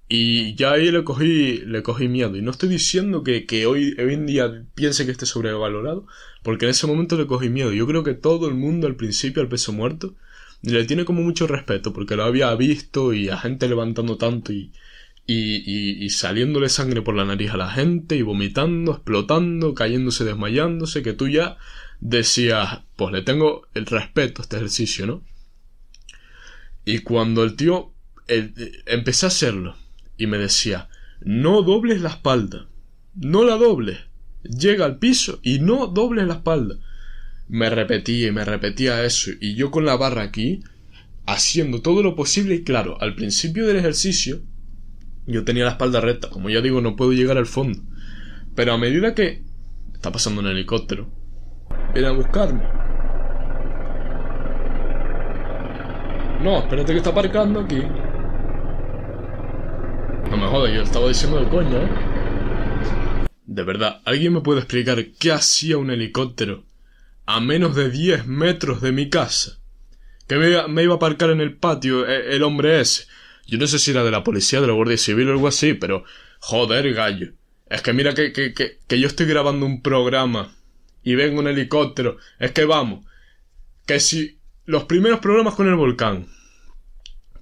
[0.08, 2.36] Y ya ahí le cogí, le cogí miedo.
[2.36, 6.06] Y no estoy diciendo que, que hoy, hoy en día piense que esté sobrevalorado,
[6.42, 7.72] porque en ese momento le cogí miedo.
[7.72, 10.14] Yo creo que todo el mundo al principio al peso muerto
[10.62, 14.72] le tiene como mucho respeto, porque lo había visto y a gente levantando tanto y,
[15.26, 21.02] y, y, saliéndole sangre por la nariz a la gente y vomitando, explotando, cayéndose, desmayándose,
[21.02, 21.56] que tú ya
[22.00, 25.22] decía, pues le tengo el respeto a este ejercicio, ¿no?
[26.84, 27.92] Y cuando el tío
[28.86, 29.76] empecé a hacerlo
[30.16, 30.88] y me decía,
[31.20, 32.66] no dobles la espalda,
[33.14, 33.98] no la dobles,
[34.42, 36.76] llega al piso y no dobles la espalda.
[37.48, 40.62] Me repetía y me repetía eso y yo con la barra aquí,
[41.26, 44.42] haciendo todo lo posible y claro, al principio del ejercicio
[45.26, 47.80] yo tenía la espalda recta, como ya digo, no puedo llegar al fondo.
[48.54, 49.42] Pero a medida que
[49.94, 51.08] está pasando un helicóptero,
[51.92, 52.62] viene a buscarme.
[56.42, 57.80] No, espérate que está aparcando aquí.
[60.34, 61.88] No me jodas, yo estaba diciendo de coño, ¿eh?
[63.46, 66.64] De verdad, ¿alguien me puede explicar qué hacía un helicóptero
[67.24, 69.60] a menos de 10 metros de mi casa?
[70.26, 73.04] Que me, iba a aparcar en el patio eh, el, hombre ese.
[73.46, 75.74] Yo no sé si era de la policía, de la Guardia Civil o algo así,
[75.74, 76.02] pero...
[76.40, 77.30] Joder, gallo.
[77.70, 80.52] Es que mira que, que, que, que yo estoy grabando un programa
[81.04, 82.16] y vengo un helicóptero.
[82.40, 83.06] Es que vamos.
[83.86, 86.26] Que si los primeros programas con el volcán.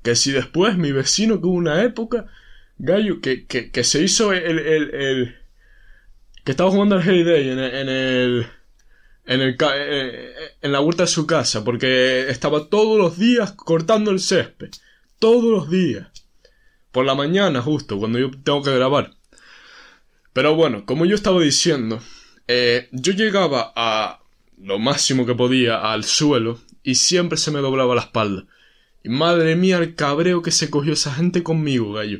[0.02, 2.26] Que si después mi vecino que hubo una época
[2.78, 5.36] Gallo, que, que, que se hizo el, el, el,
[6.44, 8.46] que estaba jugando al Heyday en el, en el,
[9.26, 14.10] en, el, eh, en la huerta de su casa, porque estaba todos los días cortando
[14.10, 14.70] el césped,
[15.18, 16.08] todos los días,
[16.90, 19.12] por la mañana justo, cuando yo tengo que grabar.
[20.32, 22.00] Pero bueno, como yo estaba diciendo,
[22.48, 24.20] eh, yo llegaba a
[24.58, 28.46] lo máximo que podía al suelo y siempre se me doblaba la espalda.
[29.04, 32.18] Y madre mía el cabreo que se cogió esa gente conmigo, gallo.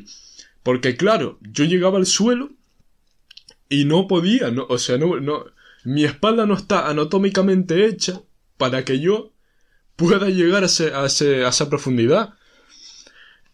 [0.63, 2.51] Porque claro, yo llegaba al suelo
[3.69, 5.45] y no podía, no, o sea, no, no,
[5.83, 8.21] mi espalda no está anatómicamente hecha
[8.57, 9.33] para que yo
[9.95, 12.35] pueda llegar a, a, esa profundidad.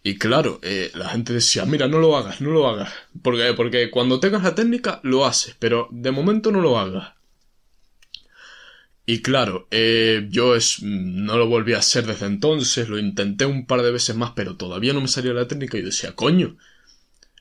[0.01, 2.93] Y claro, eh, la gente decía, mira, no lo hagas, no lo hagas.
[3.21, 7.13] Porque, porque cuando tengas la técnica, lo haces, pero de momento no lo hagas.
[9.05, 13.65] Y claro, eh, yo es, no lo volví a hacer desde entonces, lo intenté un
[13.65, 16.57] par de veces más, pero todavía no me salía la técnica y decía, coño,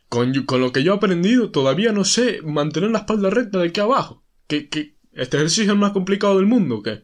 [0.08, 3.80] con, lo que yo he aprendido, todavía no sé mantener la espalda recta de aquí
[3.80, 4.24] abajo.
[4.46, 7.02] Que, que este ejercicio es el más complicado del mundo, que.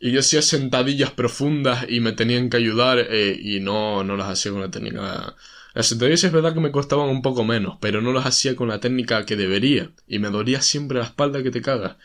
[0.00, 4.28] Y yo hacía sentadillas profundas y me tenían que ayudar eh, y no, no las
[4.28, 5.34] hacía con la técnica.
[5.72, 8.68] Las sentadillas es verdad que me costaban un poco menos, pero no las hacía con
[8.68, 9.92] la técnica que debería.
[10.06, 11.96] Y me dolía siempre la espalda que te cagas.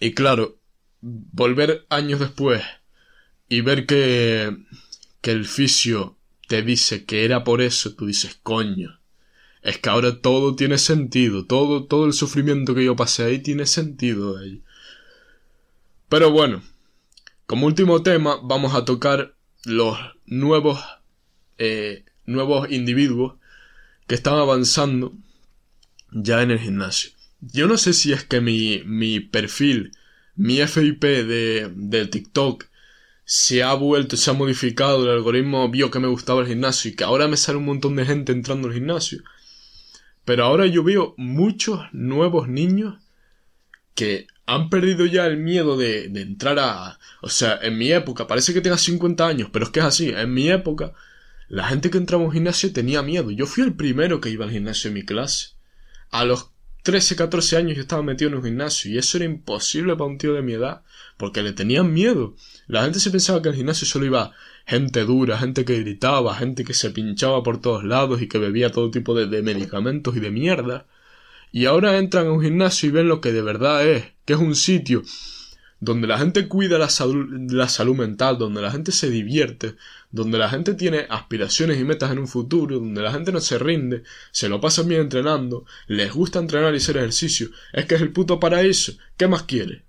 [0.00, 0.58] Y claro,
[1.00, 2.62] volver años después
[3.48, 4.56] y ver que,
[5.20, 6.17] que el fisio
[6.48, 8.98] te dice que era por eso, tú dices, coño.
[9.62, 13.66] Es que ahora todo tiene sentido, todo, todo el sufrimiento que yo pasé ahí tiene
[13.66, 14.62] sentido ahí.
[16.08, 16.62] Pero bueno,
[17.46, 19.34] como último tema vamos a tocar
[19.64, 20.80] los nuevos,
[21.58, 23.34] eh, nuevos individuos
[24.06, 25.12] que están avanzando
[26.12, 27.10] ya en el gimnasio.
[27.40, 29.92] Yo no sé si es que mi, mi perfil,
[30.34, 32.67] mi FIP de, de TikTok
[33.30, 36.94] se ha vuelto, se ha modificado, el algoritmo vio que me gustaba el gimnasio y
[36.96, 39.22] que ahora me sale un montón de gente entrando al gimnasio.
[40.24, 42.94] Pero ahora yo veo muchos nuevos niños
[43.94, 46.98] que han perdido ya el miedo de, de entrar a...
[47.20, 50.08] O sea, en mi época, parece que tenga 50 años, pero es que es así,
[50.08, 50.94] en mi época,
[51.48, 53.30] la gente que entraba a un gimnasio tenía miedo.
[53.30, 55.48] Yo fui el primero que iba al gimnasio en mi clase.
[56.10, 56.48] A los
[56.82, 60.16] 13, 14 años yo estaba metido en un gimnasio y eso era imposible para un
[60.16, 60.80] tío de mi edad,
[61.18, 62.34] porque le tenían miedo.
[62.68, 64.32] La gente se pensaba que al gimnasio solo iba
[64.66, 68.70] gente dura, gente que gritaba, gente que se pinchaba por todos lados y que bebía
[68.70, 70.86] todo tipo de, medicamentos y de mierda.
[71.50, 74.38] Y ahora entran a un gimnasio y ven lo que de verdad es, que es
[74.38, 75.02] un sitio
[75.80, 76.88] donde la gente cuida la,
[77.48, 79.76] la salud mental, donde la gente se divierte,
[80.10, 83.58] donde la gente tiene aspiraciones y metas en un futuro, donde la gente no se
[83.58, 88.02] rinde, se lo pasa bien entrenando, les gusta entrenar y hacer ejercicio, es que es
[88.02, 89.87] el puto paraíso, ¿qué más quiere?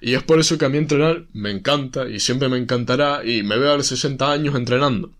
[0.00, 3.42] Y es por eso que a mí entrenar me encanta y siempre me encantará y
[3.42, 5.12] me veo a los 60 años entrenando.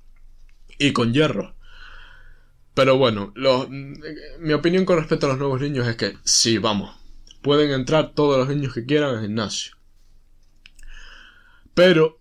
[0.79, 1.55] Y con hierro.
[2.75, 3.33] Pero bueno,
[4.41, 6.95] mi opinión con respecto a los nuevos niños es que sí, vamos,
[7.41, 9.77] pueden entrar todos los niños que quieran al gimnasio.
[11.73, 12.21] Pero,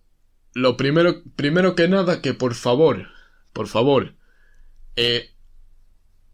[0.53, 3.07] lo primero, primero que nada, que por favor,
[3.51, 4.13] por favor,
[4.95, 5.31] eh,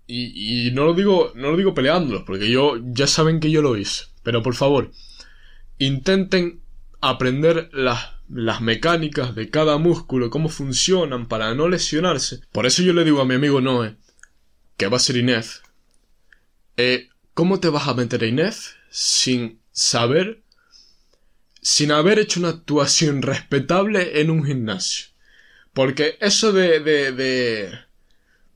[0.05, 3.61] y, y no lo digo, no lo digo peleándolos, porque yo, ya saben que yo
[3.61, 4.91] lo hice, pero por favor,
[5.79, 6.61] intenten
[7.01, 12.41] aprender las, las mecánicas de cada músculo, cómo funcionan para no lesionarse.
[12.51, 13.95] Por eso yo le digo a mi amigo Noé,
[14.77, 15.59] que va a ser INEF,
[16.77, 20.41] eh, ¿cómo te vas a meter a INEF sin saber,
[21.61, 25.07] sin haber hecho una actuación respetable en un gimnasio?
[25.73, 27.71] Porque eso de, de, de,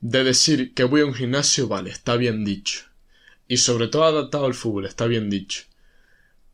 [0.00, 2.84] de decir que voy a un gimnasio, vale, está bien dicho.
[3.48, 5.64] Y sobre todo adaptado al fútbol, está bien dicho.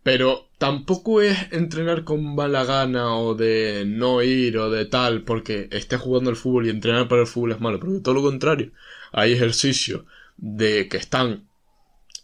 [0.02, 5.68] Pero tampoco es entrenar con mala gana o de no ir o de tal porque
[5.72, 8.72] esté jugando al fútbol y entrenar para el fútbol es malo, porque todo lo contrario.
[9.12, 10.04] Hay ejercicios
[10.36, 11.48] de que están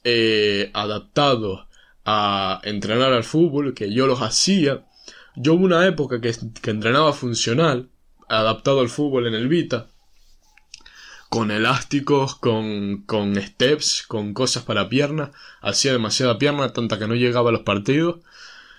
[0.05, 1.67] eh, adaptados
[2.05, 4.87] a entrenar al fútbol, que yo los hacía.
[5.35, 7.91] Yo hubo una época que, que entrenaba funcional,
[8.29, 9.89] adaptado al fútbol en el Vita,
[11.29, 15.31] con elásticos, con, con steps, con cosas para piernas.
[15.61, 18.21] Hacía demasiada pierna, tanta que no llegaba a los partidos.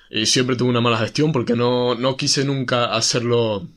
[0.10, 3.68] Y siempre tuve una mala gestión porque no, no quise nunca hacerlo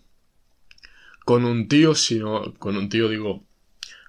[1.25, 3.45] con un tío, sino con un tío digo,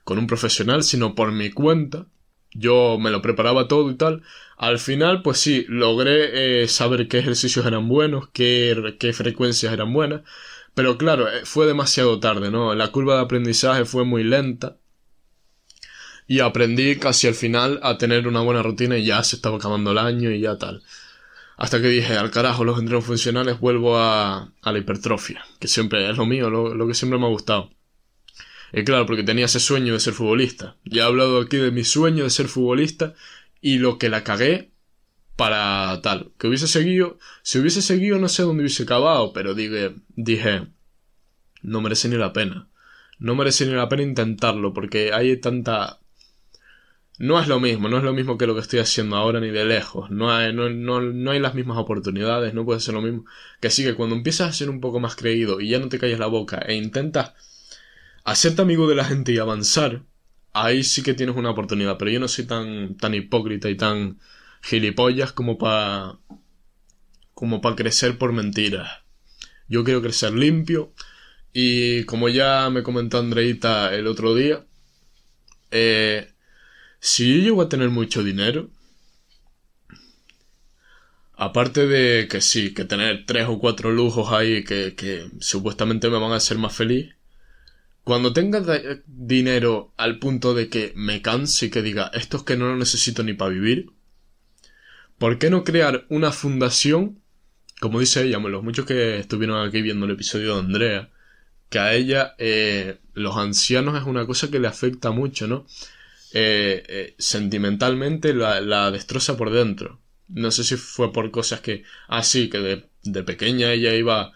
[0.04, 2.08] con un profesional, sino por mi cuenta.
[2.54, 4.24] Yo me lo preparaba todo y tal.
[4.58, 9.94] Al final, pues sí, logré eh, saber qué ejercicios eran buenos, qué, qué frecuencias eran
[9.94, 10.22] buenas.
[10.74, 12.74] Pero claro, eh, fue demasiado tarde, ¿no?
[12.76, 14.78] La curva de aprendizaje fue muy lenta.
[16.28, 19.92] Y aprendí casi al final a tener una buena rutina y ya se estaba acabando
[19.92, 20.82] el año y ya tal.
[21.58, 26.18] Hasta que dije, al carajo, los entrenos funcionales, vuelvo a, la hipertrofia, que siempre es
[26.18, 27.70] lo mío, lo, lo, que siempre me ha gustado.
[28.72, 30.78] Y claro, porque tenía ese sueño de ser futbolista.
[30.86, 33.14] Ya he hablado aquí de mi sueño de ser futbolista
[33.60, 34.71] y lo que la cagué
[35.42, 36.34] para tal.
[36.38, 40.68] Que hubiese seguido, si hubiese seguido no sé dónde hubiese acabado, pero dije, dije,
[41.64, 42.70] no merece ni la pena.
[43.18, 46.00] No merece ni la pena intentarlo, porque hay tanta...
[47.18, 49.50] No es lo mismo, no es lo mismo que lo que estoy haciendo ahora ni
[49.50, 50.12] de lejos.
[50.12, 53.26] No hay, no, no, no hay las mismas oportunidades, no puede ser lo mismo.
[53.60, 55.98] Que sí, que cuando empiezas a ser un poco más creído y ya no te
[55.98, 57.34] calles la boca e intentas
[58.26, 60.04] hacerte amigo de la gente y avanzar,
[60.54, 61.98] ahí sí que tienes una oportunidad.
[61.98, 64.20] Pero yo no soy tan, tan hipócrita y tan
[64.62, 66.20] gilipollas como para
[67.34, 69.00] como para crecer por mentiras.
[69.68, 70.94] Yo quiero crecer limpio
[71.54, 74.66] y como ya me comentó Andreita el otro día,
[75.72, 76.32] eh,
[77.00, 78.70] si yo llego a tener mucho dinero,
[81.36, 86.20] aparte de que sí, que tener tres o cuatro lujos ahí que, que supuestamente me
[86.20, 87.16] van a hacer más feliz,
[88.04, 88.62] cuando tenga
[89.08, 92.78] dinero al punto de que me canse y que diga esto es que no lo
[92.78, 93.92] necesito ni para vivir,
[95.22, 97.22] ¿Por qué no crear una fundación?
[97.80, 101.12] Como dice ella, los muchos que estuvieron aquí viendo el episodio de Andrea,
[101.70, 105.68] que a ella eh, los ancianos es una cosa que le afecta mucho, ¿no?
[106.34, 110.00] Eh, eh, sentimentalmente la, destroza por dentro.
[110.28, 111.84] No sé si fue por cosas que...
[112.08, 114.34] Ah, que de, pequeña ella iba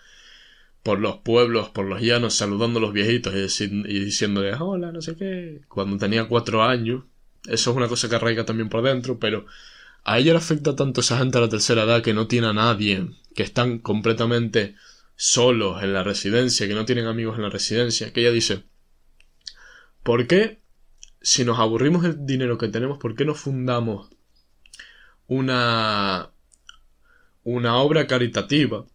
[0.83, 5.01] por los pueblos, por los llanos, saludando a los viejitos y, y diciéndoles hola, no
[5.01, 7.05] sé qué, cuando tenía cuatro años.
[7.47, 9.47] Eso es una cosa que arraiga también por dentro, pero
[10.05, 12.53] a ella le afecta tanto esa gente a la tercera edad que no tiene a
[12.53, 14.75] nadie, que están completamente
[15.15, 18.63] solos en la residencia, que no tienen amigos en la residencia, que ella dice,
[20.03, 20.61] ¿por qué
[21.21, 24.09] si nos aburrimos el dinero que tenemos, por qué no fundamos
[25.27, 26.29] una
[27.43, 28.85] una obra caritativa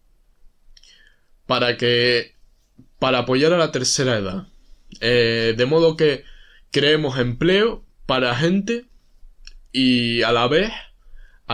[1.45, 2.35] para que
[2.99, 4.47] para apoyar a la tercera edad
[5.01, 6.23] eh, de modo que
[6.69, 8.85] creemos empleo para gente
[9.73, 10.71] y a la vez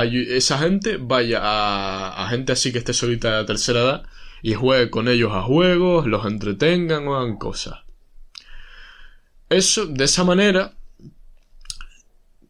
[0.04, 4.04] esa gente vaya a, gente así que esté solita de tercera edad
[4.42, 7.80] y juegue con ellos a juegos, los entretengan o hagan cosas.
[9.50, 10.76] Eso, de esa manera,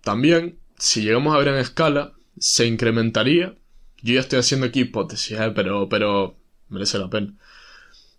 [0.03, 3.55] también, si llegamos a en escala, se incrementaría.
[4.01, 5.51] Yo ya estoy haciendo aquí hipótesis, ¿eh?
[5.55, 6.37] pero, pero
[6.69, 7.33] merece la pena.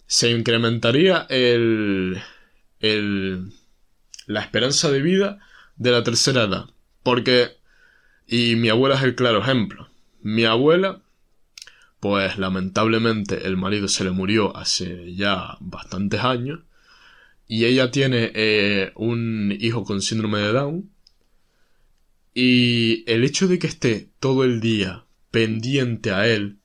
[0.07, 2.21] Se incrementaría el,
[2.81, 3.53] el,
[4.27, 5.38] la esperanza de vida
[5.77, 6.67] de la tercera edad.
[7.03, 7.58] Porque
[8.29, 9.88] y mi abuela es el claro ejemplo.
[10.21, 11.01] Mi abuela,
[11.99, 16.61] pues lamentablemente el marido se le murió hace ya bastantes años.
[17.47, 20.91] Y ella tiene eh, un hijo con síndrome de Down.
[22.35, 26.59] Y el hecho de que esté todo el día pendiente a él,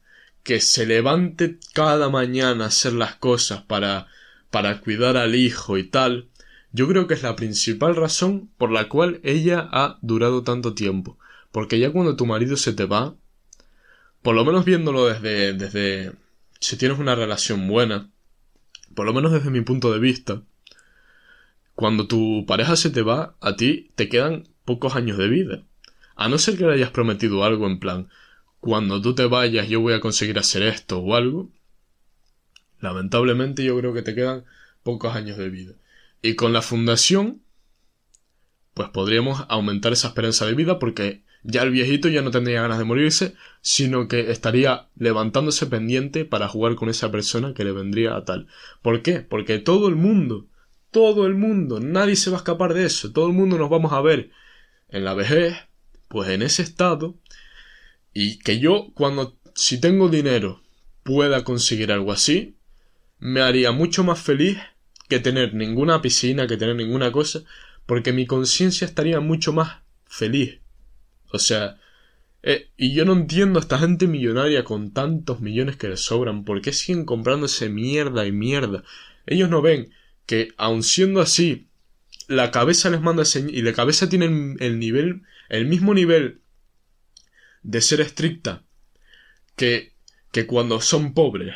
[0.44, 4.08] que se levante cada mañana a hacer las cosas para,
[4.52, 6.28] para cuidar al hijo y tal,
[6.74, 11.18] yo creo que es la principal razón por la cual ella ha durado tanto tiempo.
[11.54, 13.16] Porque ya cuando tu marido se te va,
[14.24, 16.14] por lo menos viéndolo desde, desde,
[16.60, 18.10] si tienes una relación buena,
[18.96, 20.42] por lo menos desde mi punto de vista,
[21.76, 25.62] cuando tu pareja se te va, a ti te quedan pocos años de vida.
[26.16, 28.10] A no ser que le hayas prometido algo en plan,
[28.60, 31.52] cuando tú te vayas yo voy a conseguir hacer esto o algo,
[32.80, 34.44] lamentablemente yo creo que te quedan
[34.82, 35.74] pocos años de vida.
[36.24, 37.44] Y con la fundación,
[38.74, 42.80] pues podríamos aumentar esa esperanza de vida porque ya el viejito ya no tendría ganas
[42.80, 48.16] de morirse, sino que estaría levantándose pendiente para jugar con esa persona que le vendría
[48.16, 48.48] a tal.
[48.82, 49.20] ¿Por qué?
[49.22, 50.48] Porque todo el mundo,
[50.92, 53.94] todo el mundo, nadie se va a escapar de eso, todo el mundo nos vamos
[53.94, 54.32] a ver
[54.90, 55.56] en la vejez,
[56.08, 57.16] pues en ese estado,
[58.14, 60.62] Y que yo, cuando, si tengo dinero,
[61.04, 62.58] pueda conseguir algo así,
[63.20, 64.58] me haría mucho más feliz
[65.10, 67.44] que tener ninguna piscina, que tener ninguna cosa,
[67.86, 70.63] porque mi conciencia estaría mucho más feliz.
[71.34, 71.80] O sea,
[72.44, 76.46] eh, y yo no entiendo a esta gente millonaria con tantos millones que les sobran,
[76.46, 78.84] ¿por qué siguen comprándose mierda y mierda?
[79.26, 79.92] Ellos no ven
[80.28, 81.70] que, aun siendo así,
[82.28, 84.26] la cabeza les manda y la cabeza tiene
[84.60, 86.42] el nivel, el mismo nivel
[87.64, 88.64] de ser estricta
[89.56, 89.94] que,
[90.32, 91.56] que cuando son pobres.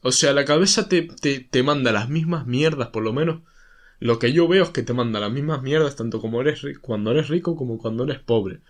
[0.00, 3.42] O sea, la cabeza te, te, te manda las mismas mierdas, por lo menos.
[3.98, 7.10] Lo que yo veo es que te manda las mismas mierdas tanto como eres cuando
[7.10, 8.60] eres rico como cuando eres pobre.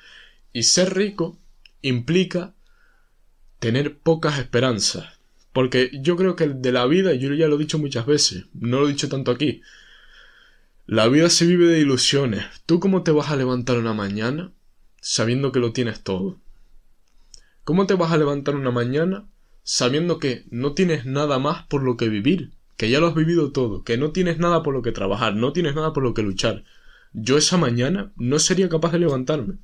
[0.52, 1.38] Y ser rico
[1.82, 2.54] implica
[3.58, 5.20] tener pocas esperanzas.
[5.52, 8.80] Porque yo creo que de la vida, yo ya lo he dicho muchas veces, no
[8.80, 9.62] lo he dicho tanto aquí.
[10.86, 12.44] La vida se vive de ilusiones.
[12.66, 14.52] ¿Tú cómo te vas a levantar una mañana
[15.00, 16.38] sabiendo que lo tienes todo?
[17.64, 19.26] ¿Cómo te vas a levantar una mañana
[19.62, 22.50] sabiendo que no tienes nada más por lo que vivir?
[22.76, 25.52] Que ya lo has vivido todo, que no tienes nada por lo que trabajar, no
[25.52, 26.64] tienes nada por lo que luchar.
[27.12, 29.58] Yo esa mañana no sería capaz de levantarme.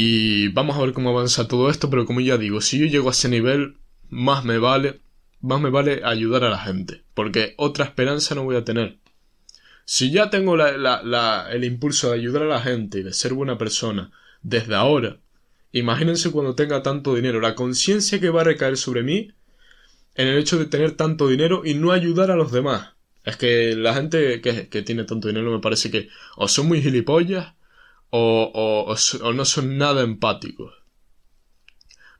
[0.00, 3.08] Y vamos a ver cómo avanza todo esto, pero como ya digo, si yo llego
[3.08, 3.78] a ese nivel,
[4.08, 5.00] más me vale,
[5.40, 8.98] más me vale ayudar a la gente, porque otra esperanza no voy a tener.
[9.86, 14.12] Si ya tengo el impulso de ayudar a la gente y de ser buena persona
[14.40, 15.18] desde ahora,
[15.72, 19.32] imagínense cuando tenga tanto dinero, la conciencia que va a recaer sobre mí
[20.14, 22.90] en el hecho de tener tanto dinero y no ayudar a los demás.
[23.24, 26.80] Es que la gente que, que tiene tanto dinero me parece que o son muy
[26.80, 27.57] gilipollas
[28.10, 30.74] o, o, no son nada empáticos.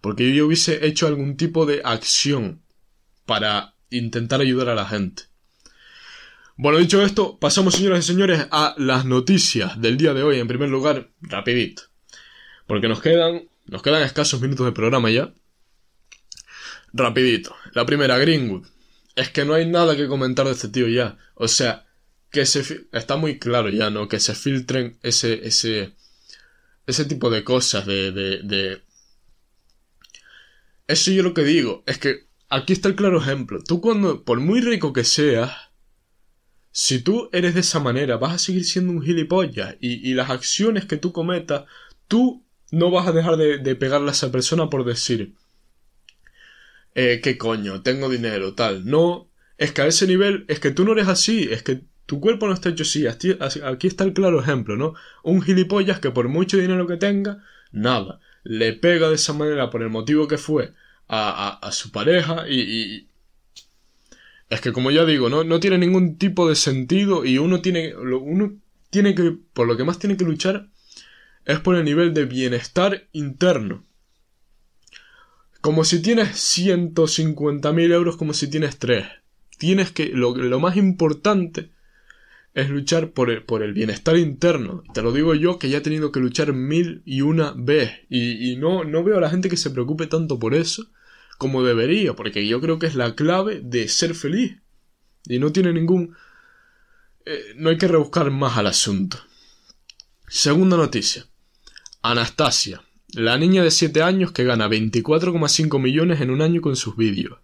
[0.01, 2.63] Porque yo hubiese hecho algún tipo de acción
[3.27, 5.25] para intentar ayudar a la gente.
[6.57, 10.39] Bueno, dicho esto, pasamos, señoras y señores, a las noticias del día de hoy.
[10.39, 11.83] En primer lugar, rapidito.
[12.67, 15.33] Porque nos quedan, nos quedan escasos minutos de programa ya.
[16.93, 17.55] Rapidito.
[17.75, 18.67] La primera, Greenwood.
[19.15, 21.17] Es que no hay nada que comentar de este tío ya.
[21.35, 21.88] O sea,
[22.31, 22.89] que se...
[22.93, 24.09] Está muy claro ya, ¿no?
[24.09, 25.47] Que se filtren ese...
[25.47, 25.95] ese
[26.89, 28.81] ese tipo de cosas, de, de.
[30.87, 33.63] Eso yo lo que digo, es que aquí está el claro ejemplo.
[33.63, 35.53] Tú cuando, por muy rico que seas,
[36.73, 40.31] si tú eres de esa manera, vas a seguir siendo un gilipollas y, y las
[40.31, 41.65] acciones que tú cometas,
[42.09, 45.35] tú no vas a dejar de, de pegarle a esa persona por decir,
[46.95, 47.83] eh, ¿qué coño?
[47.83, 48.87] Tengo dinero, tal.
[48.87, 52.21] No, es que a ese nivel, es que tú no eres así, es que tu
[52.21, 53.07] cuerpo no está hecho así.
[53.07, 54.95] Aquí está el claro ejemplo, ¿no?
[55.23, 59.83] Un gilipollas que por mucho dinero que tenga, nada, le pega de esa manera por
[59.83, 60.73] el motivo que fue
[61.07, 63.09] a, a, su pareja y,
[64.49, 65.45] es que como ya digo, ¿no?
[65.45, 68.55] no tiene ningún tipo de sentido y uno tiene, uno
[68.89, 70.67] tiene que, por lo que más tiene que luchar
[71.45, 73.85] es por el nivel de bienestar interno.
[75.61, 79.05] Como si tienes 150.000 euros, como si tienes 3.
[79.59, 81.77] Tienes que, lo, lo más importante
[82.55, 84.83] es luchar por el, por el bienestar interno.
[84.93, 87.91] Te lo digo yo que ya he tenido que luchar mil y una vez.
[88.09, 90.89] Y, y no, no veo a la gente que se preocupe tanto por eso
[91.39, 94.57] como debería, porque yo creo que es la clave de ser feliz.
[95.25, 96.17] Y no tiene ningún...
[97.25, 99.19] Eh, no hay que rebuscar más al asunto.
[100.27, 101.27] Segunda noticia.
[102.03, 102.83] Anastasia,
[103.13, 107.39] la niña de 7 años que gana 24,5 millones en un año con sus vídeos.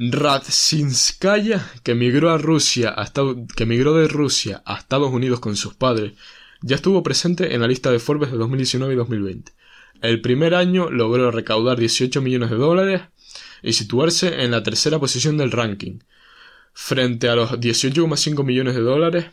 [0.00, 2.94] Radzinskaya, que migró a Rusia,
[3.56, 6.12] que migró de Rusia a Estados Unidos con sus padres,
[6.62, 9.52] ya estuvo presente en la lista de Forbes de 2019 y 2020.
[10.00, 13.02] El primer año logró recaudar 18 millones de dólares
[13.60, 15.98] y situarse en la tercera posición del ranking,
[16.72, 19.26] frente a los 18,5 millones de dólares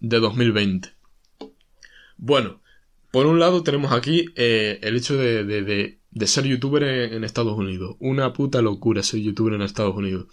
[0.00, 0.90] de 2020.
[2.18, 2.60] Bueno,
[3.10, 7.96] por un lado tenemos aquí eh, el hecho de, ser youtuber en, Estados Unidos.
[7.98, 10.26] Una puta locura ser youtuber en Estados Unidos.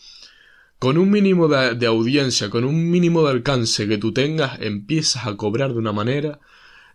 [0.80, 5.28] Con un mínimo de, de, audiencia, con un mínimo de alcance que tú tengas, empiezas
[5.28, 6.40] a cobrar de una manera.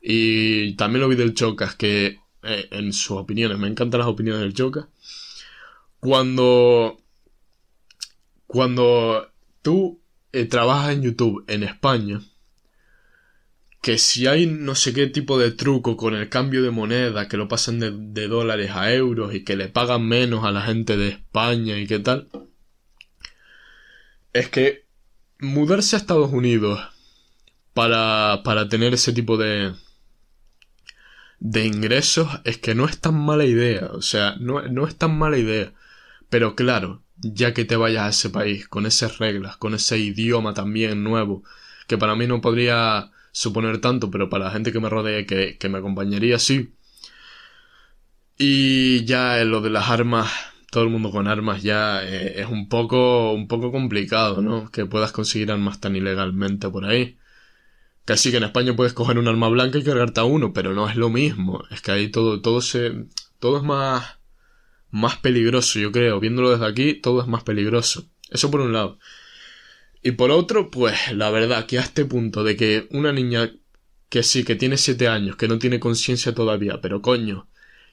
[0.01, 4.43] Y también lo vi del Chocas, que eh, en sus opiniones, me encantan las opiniones
[4.43, 4.89] del Choca.
[6.01, 6.99] Cuando.
[8.47, 9.31] Cuando
[9.61, 10.01] tú
[10.33, 12.21] eh, trabajas en YouTube en España,
[13.89, 17.39] que si hay no sé qué tipo de truco con el cambio de moneda, que
[17.39, 20.99] lo pasan de, de, dólares a euros y que le pagan menos a la gente
[20.99, 22.29] de España y qué tal,
[24.35, 24.85] es que
[25.39, 26.79] mudarse a Estados Unidos
[27.73, 29.73] para, para tener ese tipo de,
[31.41, 35.17] de ingresos es que no es tan mala idea, o sea, no, no es tan
[35.17, 35.73] mala idea.
[36.29, 40.53] Pero claro, ya que te vayas a ese país, con esas reglas, con ese idioma
[40.53, 41.43] también nuevo,
[41.87, 45.59] que para mí no podría suponer tanto, pero para la gente que me rodee, que,
[45.59, 46.75] que me acompañaría, sí.
[48.37, 50.29] Y ya lo de las armas,
[50.73, 54.71] todo el mundo con armas ya eh, es un poco, un poco complicado, ¿no?
[54.73, 57.17] Que puedas conseguir armas tan ilegalmente por ahí.
[58.05, 60.89] Casi que en España puedes coger un arma blanca y cargarte a uno, pero no
[60.89, 61.63] es lo mismo.
[61.71, 63.07] Es que ahí todo, todo se,
[63.39, 64.19] todo es más,
[64.91, 66.19] más peligroso, yo creo.
[66.21, 68.09] Viéndolo desde aquí, todo es más peligroso.
[68.31, 68.99] Eso por un lado.
[70.09, 73.53] Y por otro, pues la verdad que a este punto de que una niña
[74.09, 77.47] que sí, que tiene 7 años, que no tiene conciencia todavía, pero coño,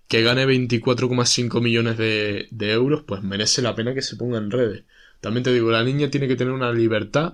[0.07, 4.49] que gane 24,5 millones de, de euros, pues merece la pena que se ponga en
[4.49, 4.85] redes.
[5.19, 7.33] También te digo, la niña tiene que tener una libertad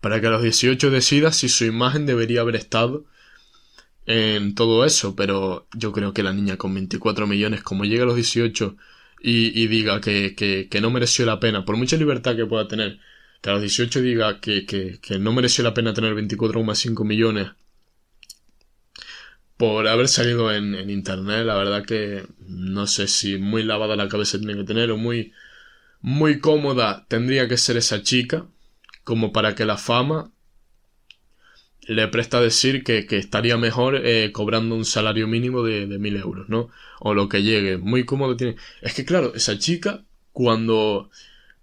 [0.00, 3.04] para que a los 18 decida si su imagen debería haber estado
[4.06, 8.06] en todo eso, pero yo creo que la niña con 24 millones, como llega a
[8.06, 8.76] los 18
[9.20, 12.66] y, y diga que, que, que, no mereció la pena, por mucha libertad que pueda
[12.66, 12.98] tener,
[13.46, 17.52] que a los 18 diga que, que, que no mereció la pena tener 24,5 millones
[19.56, 24.08] por haber salido en, en, internet, la verdad que no sé si muy lavada la
[24.08, 25.32] cabeza tiene que tener o muy,
[26.00, 28.48] muy cómoda tendría que ser esa chica
[29.04, 30.32] como para que la fama
[31.82, 35.98] le presta a decir que, que estaría mejor eh, cobrando un salario mínimo de, de
[36.00, 36.68] mil euros, ¿no?
[36.98, 37.78] O lo que llegue.
[37.78, 38.56] Muy cómodo tiene.
[38.82, 41.10] Es que claro, esa chica, cuando,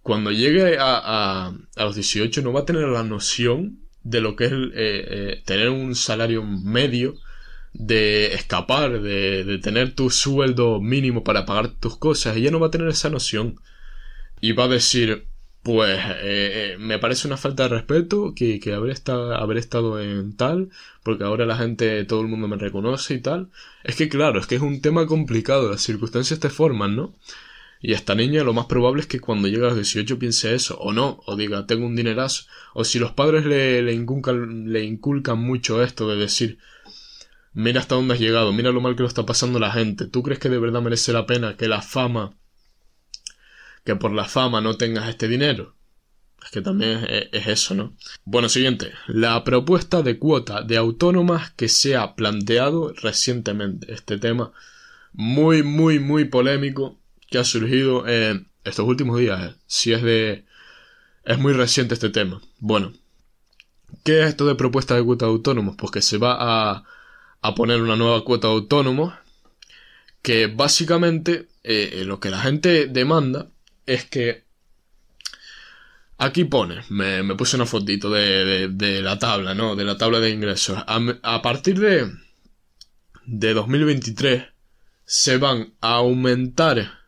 [0.04, 4.36] cuando llegue a, a, a los 18, no va a tener la noción de lo
[4.36, 7.16] que es eh, eh, tener un salario medio
[7.74, 12.68] de escapar, de, de, tener tu sueldo mínimo para pagar tus cosas, ella no va
[12.68, 13.60] a tener esa noción.
[14.42, 15.26] Y va a decir,
[15.64, 20.36] pues eh, me parece una falta de respeto que, que haber, estado, haber estado en
[20.36, 20.70] tal,
[21.04, 23.50] porque ahora la gente, todo el mundo me reconoce y tal.
[23.86, 27.16] Es que claro, es que es un tema complicado, las circunstancias te forman, ¿no?
[27.86, 30.80] Y esta niña lo más probable es que cuando llegue a los 18 piense eso,
[30.80, 32.46] o no, o diga, tengo un dinerazo.
[32.74, 36.60] O si los padres le, inculcan, le inculcan mucho esto de decir,
[37.52, 40.24] mira hasta dónde has llegado, mira lo mal que lo está pasando la gente, ¿tú
[40.24, 42.38] crees que de verdad merece la pena que la fama,
[43.84, 45.76] que por la fama no tengas este dinero?
[46.42, 47.98] Es que también es, eso, ¿no?
[48.24, 48.94] Bueno, siguiente.
[49.08, 53.94] La propuesta de cuota de autónomas que se ha planteado recientemente.
[53.94, 54.54] Este tema
[55.12, 57.03] muy, muy, muy polémico
[57.34, 59.42] que ha surgido en estos últimos días.
[59.42, 59.56] ¿eh?
[59.66, 60.46] Si es de...
[61.26, 62.40] Es muy reciente este tema.
[62.60, 62.94] Bueno.
[64.04, 65.76] ¿Qué es esto de propuesta de cuota de autónomos?
[65.76, 66.84] Pues que se va a
[67.44, 69.14] a poner una nueva cuota de autónomos
[70.22, 73.50] que básicamente eh, lo que la gente demanda
[73.86, 74.46] es que
[76.18, 79.76] aquí pone, me, me puse una fotito de, de, de, la tabla, ¿no?
[79.76, 80.78] De la tabla de ingresos.
[80.88, 82.10] A, a partir de,
[83.26, 84.46] de 2023
[85.04, 87.03] se van a aumentar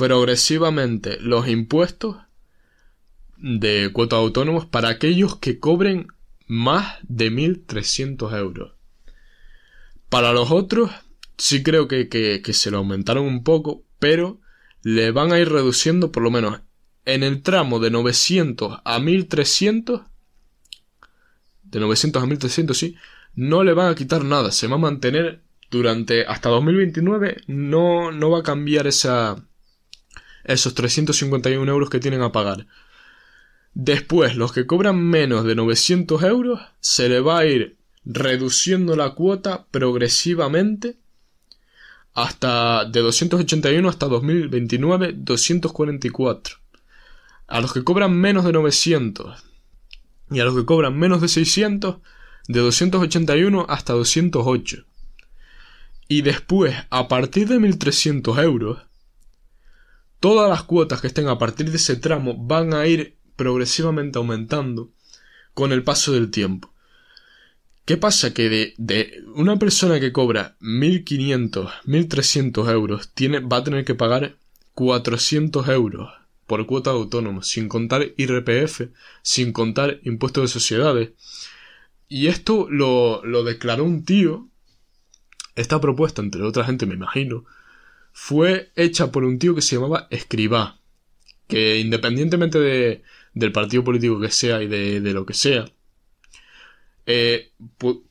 [0.00, 2.16] progresivamente los impuestos
[3.36, 6.06] de cuota de autónomos para aquellos que cobren
[6.46, 8.72] más de 1.300 euros.
[10.08, 10.90] Para los otros,
[11.36, 14.40] sí creo que, que, que, se lo aumentaron un poco, pero
[14.82, 16.62] le van a ir reduciendo por lo menos
[17.04, 20.00] en el tramo de 900 a 1300,
[21.64, 22.96] de 900 a 1300, sí,
[23.34, 28.30] no le van a quitar nada, se va a mantener durante hasta 2029, no, no
[28.30, 29.46] va a cambiar esa,
[30.44, 32.66] esos 351 euros que tienen a pagar.
[33.74, 39.10] Después, los que cobran menos de 900 euros, se le va a ir reduciendo la
[39.10, 40.96] cuota progresivamente
[42.14, 46.56] hasta de 281 hasta 2029 244.
[47.46, 49.44] A los que cobran menos de 900
[50.30, 51.96] y a los que cobran menos de 600
[52.48, 54.84] de 281 hasta 208.
[56.08, 58.78] Y después, a partir de 1300 euros,
[60.20, 64.90] todas las cuotas que estén a partir de ese tramo van a ir progresivamente aumentando
[65.54, 66.72] con el paso del tiempo.
[67.86, 68.32] ¿Qué pasa?
[68.32, 73.94] Que de, de una persona que cobra 1.500, 1.300 euros tiene, va a tener que
[73.94, 74.36] pagar
[74.74, 76.10] 400 euros
[76.46, 78.90] por cuota de autónomo, sin contar IRPF,
[79.22, 81.10] sin contar impuestos de sociedades.
[82.08, 84.48] Y esto lo, lo declaró un tío.
[85.54, 87.44] Esta propuesta, entre otra gente me imagino,
[88.12, 90.78] fue hecha por un tío que se llamaba Escribá.
[91.46, 93.02] Que independientemente de,
[93.34, 95.64] del partido político que sea y de, de lo que sea,
[97.06, 97.52] eh,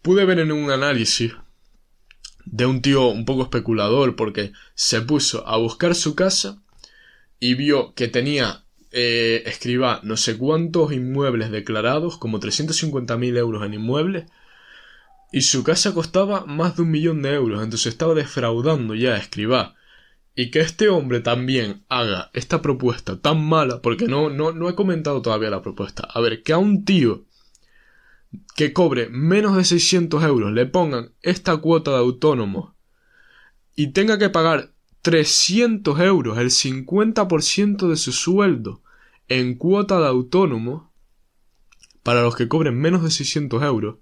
[0.02, 1.34] pude ver en un análisis
[2.46, 6.62] de un tío un poco especulador porque se puso a buscar su casa
[7.40, 13.76] y vio que tenía eh, escriba no sé cuántos inmuebles declarados, como 350.000 euros en
[13.76, 14.26] inmuebles,
[15.32, 19.18] y su casa costaba más de un millón de euros, entonces estaba defraudando ya a
[19.18, 19.76] escriba.
[20.40, 24.74] Y que este hombre también haga esta propuesta tan mala, porque no, no, no he
[24.74, 26.08] comentado todavía la propuesta.
[26.10, 27.26] A ver, que a un tío
[28.56, 32.74] que cobre menos de 600 euros le pongan esta cuota de autónomo
[33.76, 34.72] y tenga que pagar
[35.02, 38.82] 300 euros, el 50% de su sueldo,
[39.28, 40.94] en cuota de autónomo,
[42.02, 43.98] para los que cobren menos de 600 euros,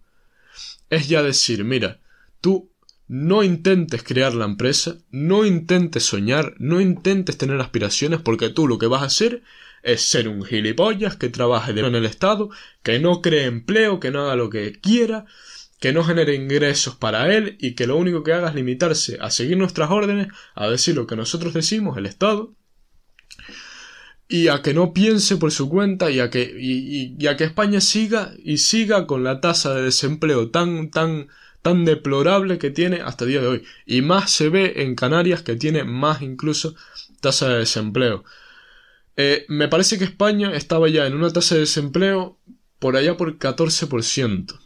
[0.91, 1.99] es ya decir, mira,
[2.41, 2.69] tú
[3.08, 8.78] no intentes crear la empresa, no intentes soñar, no intentes tener aspiraciones, porque tú lo
[8.78, 9.43] que vas a hacer
[9.84, 12.49] es ser un gilipollas que trabaje en el Estado,
[12.84, 15.26] que no cree empleo, que no haga lo que quiera,
[15.80, 19.30] que no genere ingresos para él y que lo único que haga es limitarse a
[19.30, 22.55] seguir nuestras órdenes, a decir lo que nosotros decimos, el Estado,
[24.28, 27.80] y a que no piense por su cuenta y a que, y, a que España
[27.80, 31.30] siga y siga con la tasa de desempleo tan, tan,
[31.68, 33.63] tan deplorable que tiene hasta el día de hoy.
[33.86, 36.76] Y más se ve en Canarias que tiene más incluso
[37.20, 38.24] tasa de desempleo.
[39.18, 42.38] Eh, me parece que España estaba ya en una tasa de desempleo
[42.80, 44.57] por allá por 14%.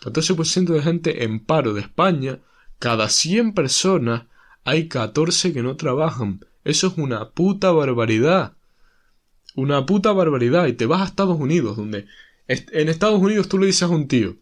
[0.00, 2.38] 14% de gente en paro de España.
[2.78, 4.26] Cada 100 personas
[4.62, 6.46] hay 14 que no trabajan.
[6.62, 8.52] Eso es una puta barbaridad.
[9.56, 10.68] Una puta barbaridad.
[10.68, 12.06] Y te vas a Estados Unidos, donde
[12.46, 14.36] en Estados Unidos tú le dices a un tío,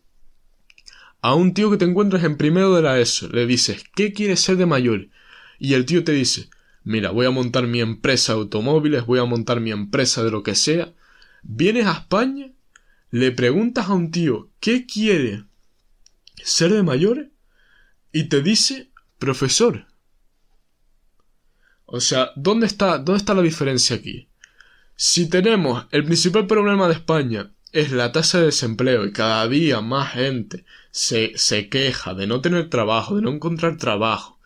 [1.22, 4.40] a un tío que te encuentras en primero de la ESO, le dices, ¿qué quieres
[4.40, 5.08] ser de mayor?
[5.58, 6.50] Y el tío te dice,
[6.82, 10.42] mira, voy a montar mi empresa de automóviles, voy a montar mi empresa de lo
[10.42, 10.92] que sea.
[11.44, 12.50] Vienes a España,
[13.10, 15.44] le preguntas a un tío qué quiere
[16.42, 17.30] ser de mayor
[18.10, 19.86] y te dice profesor.
[21.86, 24.28] O sea, ¿dónde está, ¿dónde está la diferencia aquí?
[24.96, 29.80] Si tenemos el principal problema de España es la tasa de desempleo y cada día
[29.80, 34.38] más gente se, se queja de no tener trabajo, de no encontrar trabajo,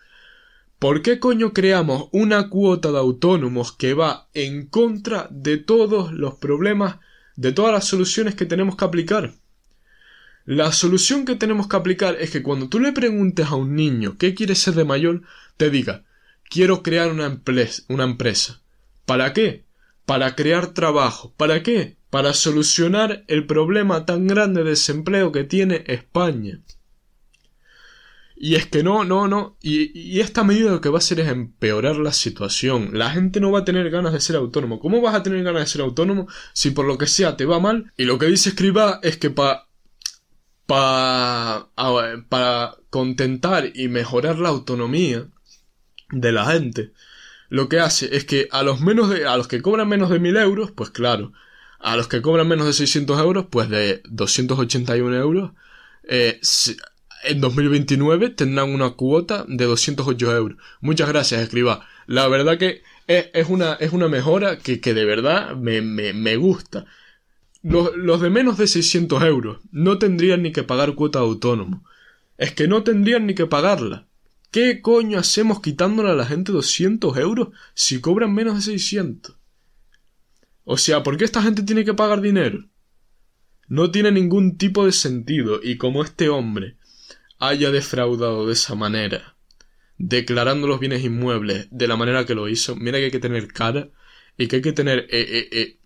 [0.78, 6.34] ¿Por qué coño creamos una cuota de autónomos que va en contra de todos los
[6.34, 6.96] problemas,
[7.34, 9.32] de todas las soluciones que tenemos que aplicar?
[10.44, 14.16] La solución que tenemos que aplicar es que cuando tú le preguntes a un niño
[14.18, 15.22] qué quiere ser de mayor,
[15.56, 16.04] te diga,
[16.50, 17.40] quiero crear una,
[17.88, 18.60] una empresa.
[19.06, 19.64] ¿Para qué?
[20.04, 21.32] Para crear trabajo.
[21.38, 21.95] ¿Para qué?
[22.10, 26.60] Para solucionar el problema tan grande de desempleo que tiene España.
[28.38, 29.56] Y es que no, no, no.
[29.62, 32.90] Y, esta medida lo que va a hacer es empeorar la situación.
[32.92, 34.78] La gente no va a tener ganas de ser autónomo.
[34.78, 37.60] ¿Cómo vas a tener ganas de ser autónomo si por lo que sea te va
[37.60, 37.92] mal?
[37.96, 39.66] Y lo que dice Escriba es que para
[40.66, 41.70] pa,
[42.28, 45.28] para contentar y mejorar la autonomía
[46.10, 46.92] de la gente,
[47.48, 50.18] lo que hace es que a los menos de, a los que cobran menos de
[50.18, 51.32] mil euros, pues claro,
[51.78, 55.52] a los que cobran menos de 600 euros, pues de 281 euros,
[56.08, 56.40] eh,
[57.24, 60.58] en 2029 tendrán una cuota de 208 euros.
[60.80, 61.86] Muchas gracias, escriba.
[62.06, 66.86] La verdad que es, una, es una mejora que, de verdad me, me, gusta.
[67.62, 71.84] Los, los, de menos de 600 euros no tendrían ni que pagar cuota de autónomo.
[72.38, 74.06] Es que no tendrían ni que pagarla.
[74.50, 79.36] ¿Qué coño hacemos quitándole a la gente 200 euros si cobran menos de 600?
[80.68, 82.68] O sea, ¿por qué esta gente tiene que pagar dinero?
[83.68, 86.76] No tiene ningún tipo de sentido y como este hombre
[87.38, 89.36] haya defraudado de esa manera,
[89.96, 93.46] declarando los bienes inmuebles de la manera que lo hizo, mira que hay que tener
[93.46, 93.90] cara
[94.36, 95.78] y que hay que tener eh, eh, eh,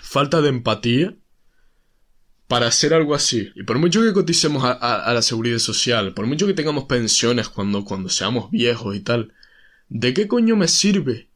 [0.00, 1.16] falta de empatía
[2.46, 3.50] para hacer algo así.
[3.56, 7.84] Y por mucho que coticemos a, la seguridad social, por mucho que tengamos pensiones cuando,
[7.84, 9.34] cuando seamos viejos y tal,
[9.88, 11.27] ¿de qué coño me sirve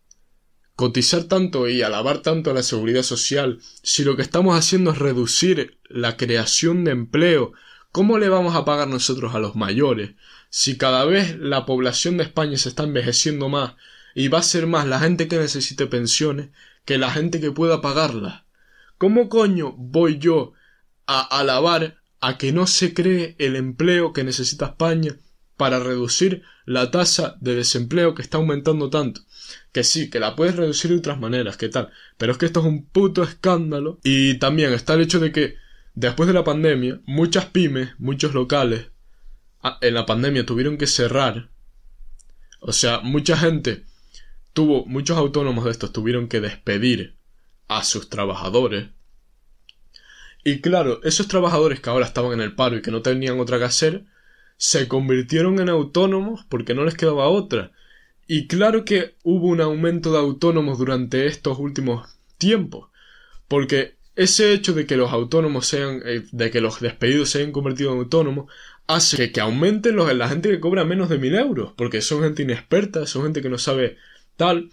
[0.77, 4.99] cotizar tanto y alabar tanto a la seguridad social si lo que estamos haciendo es
[4.99, 7.53] reducir la creación de empleo
[7.93, 10.13] ¿Cómo le vamos a pagar nosotros a los mayores
[10.49, 13.75] si cada vez la población de España se está envejeciendo más
[14.15, 16.49] y va a ser más la gente que necesite pensiones
[16.87, 18.45] que la gente que pueda pagarlas?
[18.97, 20.55] ¿Cómo coño voy yo
[21.07, 25.19] a alabar a que no se cree el empleo que necesita España
[25.59, 29.21] para reducir la tasa de desempleo que está aumentando tanto?
[29.73, 31.91] Que sí, que la puedes reducir de otras maneras, ¿qué tal?
[32.19, 33.99] Pero es que esto es un puto escándalo.
[34.03, 35.57] Y también está el hecho de que
[35.95, 38.87] Después de la pandemia, muchas pymes, muchos locales,
[39.83, 41.51] en la pandemia tuvieron que cerrar.
[42.61, 43.85] O sea, mucha gente
[44.55, 47.17] tuvo, muchos autónomos de estos tuvieron que despedir
[47.69, 48.89] a sus trabajadores.
[50.45, 53.59] Y claro, esos trabajadores que ahora estaban en el paro y que no tenían otra
[53.59, 54.07] que hacer,
[54.57, 57.73] se convirtieron en autónomos porque no les quedaba otra.
[58.27, 62.09] Y claro que hubo un aumento de autónomos durante estos últimos
[62.39, 62.89] tiempos,
[63.49, 67.53] porque ese hecho de que los autónomos sean, eh, de que los despedidos se hayan
[67.53, 68.51] convertido en autónomos,
[68.87, 72.43] hace que, aumenten los, la gente que cobra menos de mil euros, porque son gente
[72.43, 73.97] inexperta, son gente que no sabe
[74.37, 74.71] tal,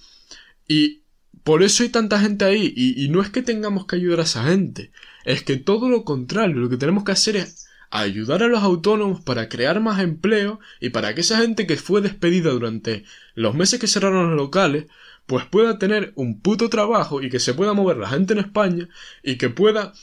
[0.68, 1.02] y
[1.44, 4.44] por eso hay tanta gente ahí, y no es que tengamos que ayudar a esa
[4.46, 4.92] gente,
[5.26, 9.22] es que todo lo contrario, lo que tenemos que hacer es ayudar a los autónomos
[9.22, 13.04] para crear más empleo y para que esa gente que fue despedida durante
[13.36, 14.86] los meses que cerraron los locales
[15.26, 18.90] pues pueda tener un puto trabajo y que se pueda mover la gente en España
[19.22, 19.94] y que pueda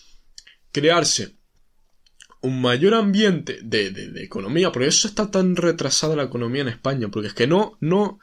[0.71, 1.35] crearse
[2.43, 7.09] un mayor ambiente de, de, economía, por eso está tan retrasada la economía en España,
[7.09, 8.21] porque es que no, no,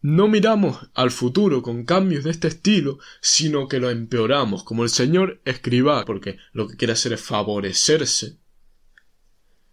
[0.00, 4.90] no miramos al futuro con cambios de este estilo, sino que lo empeoramos, como el
[4.90, 8.38] señor escriba, porque lo que quiere hacer es favorecerse.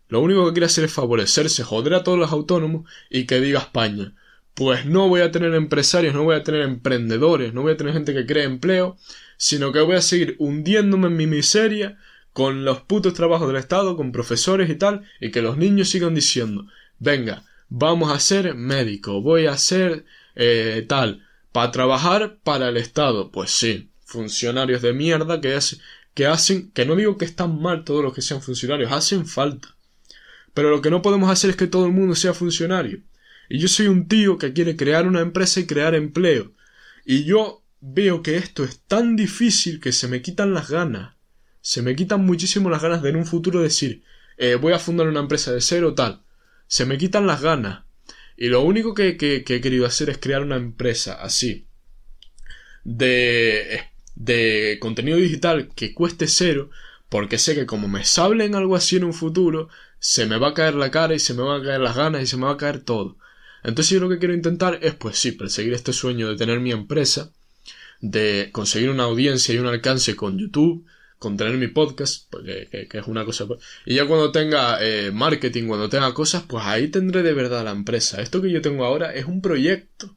[0.08, 3.60] Lo único que quiere hacer es favorecerse, joder a todos los autónomos y que diga
[3.60, 4.14] España,
[4.53, 7.93] pues no voy a tener empresarios, no voy a tener emprendedores, no voy a tener
[7.93, 8.97] gente que cree empleo,
[9.38, 11.97] sino que voy a seguir hundiéndome en mi miseria
[12.32, 16.16] con los putos trabajos del Estado, con profesores y tal, y que los niños sigan
[16.16, 16.68] diciendo,
[16.99, 23.32] venga, vamos a ser médico, voy a ser eh, tal, para trabajar para el Estado.
[23.32, 25.58] Pues sí, funcionarios de mierda que,
[26.14, 29.75] que hacen, que no digo que están mal todos los que sean funcionarios, hacen falta.
[30.56, 33.01] Pero lo que no podemos hacer es que todo el mundo sea funcionario.
[33.49, 36.53] Y yo soy un tío que quiere crear una empresa y crear empleo.
[37.06, 41.14] Y yo veo que esto es tan difícil que se me quitan las ganas.
[41.62, 44.03] Se me quitan muchísimo las ganas de en un futuro decir,
[44.38, 46.24] eh, voy a fundar una empresa de cero tal.
[46.68, 47.84] Se me quitan las ganas.
[48.38, 51.68] Y lo único que, que, he querido hacer es crear una empresa así.
[52.86, 53.82] De,
[54.16, 56.70] de contenido digital que cueste cero.
[57.10, 59.70] Porque sé que como me sablen algo así en un futuro,
[60.00, 62.22] se me va a caer la cara y se me van a caer las ganas
[62.22, 63.18] y se me va a caer todo.
[63.64, 66.72] Entonces yo lo que quiero intentar es, pues sí, perseguir este sueño de tener mi
[66.72, 67.34] empresa,
[68.00, 70.86] de conseguir una audiencia y un alcance con YouTube,
[71.18, 73.48] con tener mi podcast, porque que, es una cosa...
[73.48, 77.64] Pues, y ya cuando tenga eh, marketing, cuando tenga cosas, pues ahí tendré de verdad
[77.64, 78.22] la empresa.
[78.22, 80.16] Esto que yo tengo ahora es un proyecto.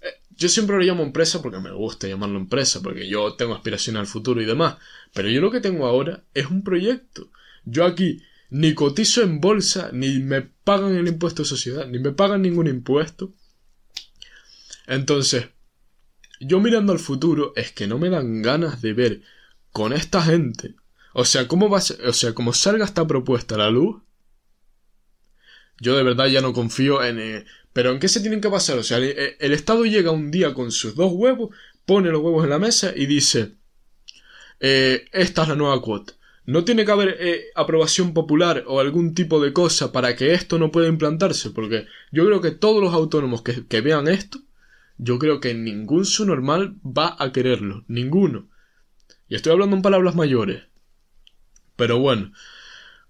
[0.00, 3.96] Eh, yo siempre lo llamo empresa porque me gusta llamarlo empresa, porque yo tengo aspiración
[3.96, 4.76] al futuro y demás.
[5.14, 7.30] Pero yo lo que tengo ahora es un proyecto.
[7.64, 12.12] Yo aquí ni cotizo en bolsa, ni me pagan el impuesto de sociedad, ni me
[12.12, 13.32] pagan ningún impuesto.
[14.86, 15.48] Entonces,
[16.40, 19.22] yo mirando al futuro es que no me dan ganas de ver
[19.72, 20.74] con esta gente.
[21.12, 24.02] O sea, ¿cómo va o sea, como salga esta propuesta a la luz,
[25.80, 27.18] yo de verdad ya no confío en...
[27.18, 28.78] Eh, pero ¿en qué se tienen que pasar?
[28.78, 32.44] O sea, el, el, Estado llega un día con sus dos huevos, pone los huevos
[32.44, 33.56] en la mesa y dice,
[34.60, 36.14] eh, esta es la nueva cuota.
[36.46, 40.58] No tiene que haber eh, aprobación popular o algún tipo de cosa para que esto
[40.58, 44.38] no pueda implantarse, porque yo creo que todos los autónomos que, que vean esto,
[44.96, 48.48] yo creo que ningún su normal va a quererlo, ninguno.
[49.28, 50.62] Y estoy hablando en palabras mayores.
[51.74, 52.32] Pero bueno,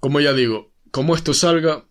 [0.01, 1.87] como ya digo, como esto salga,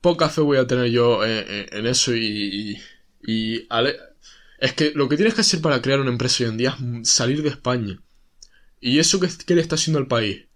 [0.00, 2.78] poca fe voy a tener yo eh, eh, en, eso y...
[3.22, 3.68] y,
[4.58, 7.10] es que lo que tienes que hacer para crear una empresa hoy en día es
[7.10, 8.00] salir de España.
[8.80, 10.49] ¿Y eso qué le está haciendo al país?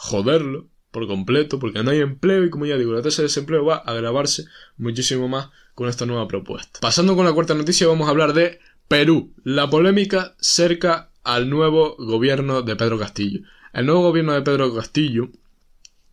[0.00, 3.66] Joderlo por completo, porque no hay empleo y como ya digo, la tasa de desempleo
[3.66, 4.46] va a agravarse
[4.78, 6.80] muchísimo más con esta nueva propuesta.
[6.80, 11.96] Pasando con la cuarta noticia, vamos a hablar de Perú, la polémica cerca al nuevo
[11.98, 13.40] gobierno de Pedro Castillo.
[13.74, 15.28] El nuevo gobierno de Pedro Castillo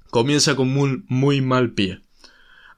[0.09, 2.01] comienza con muy, muy mal pie.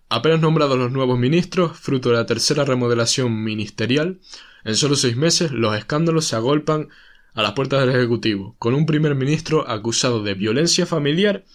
[0.10, 4.20] Apenas nombrados los nuevos ministros, fruto de la tercera remodelación ministerial,
[4.64, 6.90] en solo seis meses los escándalos se agolpan
[7.40, 11.46] a las puertas del Ejecutivo, con un primer ministro acusado de violencia familiar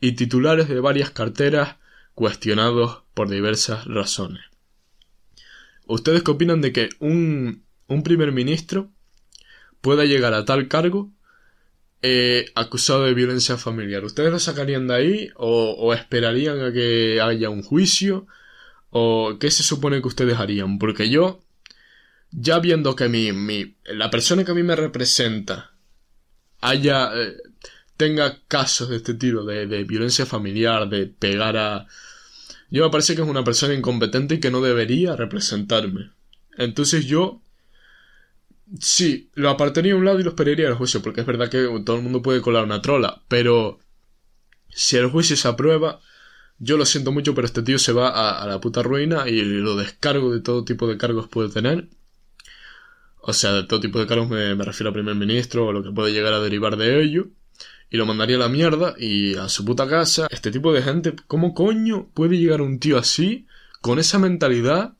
[0.00, 1.76] y titulares de varias carteras
[2.14, 4.42] cuestionados por diversas razones.
[5.86, 8.90] ¿Ustedes qué opinan de que un, un primer ministro
[9.82, 11.12] pueda llegar a tal cargo
[12.00, 14.04] eh, acusado de violencia familiar?
[14.06, 18.26] ¿Ustedes lo sacarían de ahí o, o esperarían a que haya un juicio?
[18.88, 20.78] ¿O qué se supone que ustedes harían?
[20.78, 21.45] Porque yo
[22.30, 25.72] ya viendo que mi, mi, la persona que a mí me representa
[26.60, 27.36] haya, eh,
[27.96, 31.86] tenga casos de este tipo, de, de, violencia familiar, de pegar a...
[32.70, 36.10] Yo me parece que es una persona incompetente y que no debería representarme.
[36.56, 37.42] Entonces yo...
[38.80, 41.68] Sí, lo apartaría a un lado y lo esperaría al juicio, porque es verdad que
[41.84, 43.78] todo el mundo puede colar una trola, pero
[44.68, 46.00] si el juicio se aprueba,
[46.58, 49.40] yo lo siento mucho, pero este tío se va a, a la puta ruina y
[49.42, 51.88] lo descargo de todo tipo de cargos puede tener.
[53.28, 55.90] O sea, de todo tipo de cargos me, refiero a primer ministro o lo que
[55.90, 57.26] puede llegar a derivar de ello.
[57.90, 60.28] Y lo mandaría a la mierda y a su puta casa.
[60.30, 63.46] Este tipo de gente, ¿cómo coño puede llegar un tío así,
[63.80, 64.94] con esa mentalidad,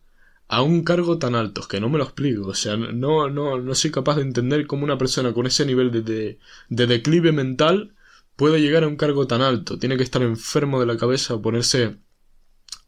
[0.49, 1.61] a un cargo tan alto?
[1.61, 2.49] Es que no me lo explico.
[2.49, 5.93] O sea, no, no, no soy capaz de entender cómo una persona con ese nivel
[5.93, 7.95] de, de, declive mental
[8.35, 9.79] puede llegar a un cargo tan alto.
[9.79, 11.99] Tiene que estar enfermo de la cabeza o ponerse.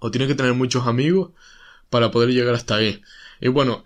[0.01, 1.31] o tiene que tener muchos amigos
[1.91, 3.03] para poder llegar hasta ahí.
[3.41, 3.85] Y bueno,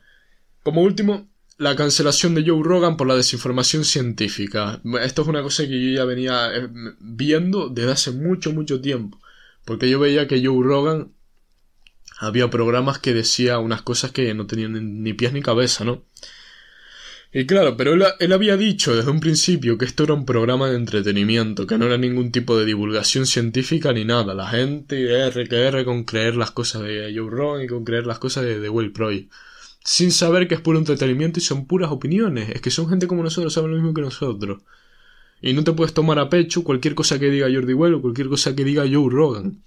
[0.63, 1.32] como último,
[1.63, 4.81] la cancelación de Joe Rogan por la desinformación científica.
[5.01, 9.21] Esto es una cosa que yo ya venía eh, viendo desde hace mucho, mucho tiempo.
[9.65, 11.13] Porque yo veía que Joe Rogan
[12.19, 16.05] había programas que decía unas cosas que no tenían ni pies ni cabeza, ¿no?
[17.33, 20.77] Y claro, pero él, había dicho desde un principio que esto era un programa de
[20.77, 24.35] entretenimiento, que no era ningún tipo de divulgación científica ni nada.
[24.35, 28.19] La gente R que con creer las cosas de Joe Rogan y con creer las
[28.19, 29.31] cosas de, de Will Proy.
[29.85, 32.51] Sin saber que es puro entretenimiento y son puras opiniones.
[32.51, 34.63] Es que son gente como nosotros, saben lo mismo que nosotros.
[35.41, 38.29] Y no te puedes tomar a pecho cualquier cosa que diga Jordi Well o cualquier
[38.29, 39.63] cosa que diga Joe Rogan.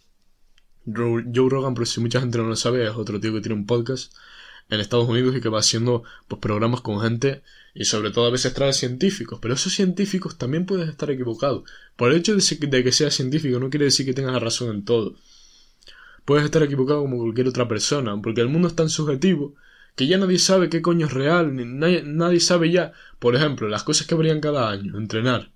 [0.85, 3.65] Joe Rogan, por si mucha gente no lo sabe, es otro tío que tiene un
[3.65, 4.13] podcast
[4.69, 7.43] en Estados Unidos y que va haciendo pues, programas con gente
[7.73, 11.63] y sobre todo a veces trae científicos, pero esos científicos también puedes estar equivocados.
[11.95, 15.15] Por el hecho de, que sea científico no quiere decir que tengas razón en todo.
[16.23, 19.55] Puedes estar equivocado como cualquier otra persona, porque el mundo es tan subjetivo
[19.95, 23.67] que ya nadie sabe qué coño es real, ni nadie, nadie sabe ya, por ejemplo,
[23.67, 25.51] las cosas que varían cada año, entrenar,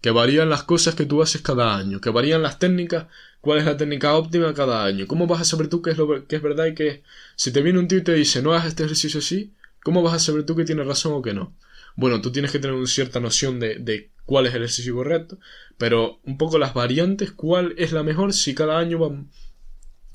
[0.00, 3.06] que varían las cosas que tú haces cada año, que varían las técnicas
[3.46, 5.06] cuál es la técnica óptima cada año.
[5.06, 7.04] ¿Cómo vas a saber tú qué es lo que es verdad y que
[7.36, 9.54] si te viene un tío y te dice no hagas este ejercicio así,
[9.84, 11.54] ¿cómo vas a saber tú que tienes razón o que no?
[11.94, 15.38] Bueno, tú tienes que tener una cierta noción de, de cuál es el ejercicio correcto,
[15.78, 19.30] pero un poco las variantes, cuál es la mejor si cada año van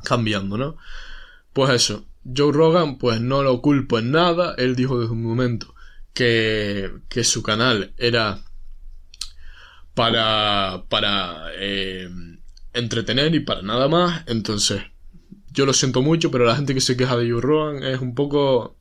[0.03, 0.75] cambiando, ¿no?
[1.53, 5.73] Pues eso, Joe Rogan, pues no lo culpo en nada, él dijo desde un momento
[6.13, 8.39] que, que su canal era
[9.93, 12.09] para, para, eh,
[12.73, 14.23] entretener y para nada más.
[14.27, 14.81] Entonces,
[15.51, 18.15] yo lo siento mucho, pero la gente que se queja de Joe Rogan es un
[18.15, 18.77] poco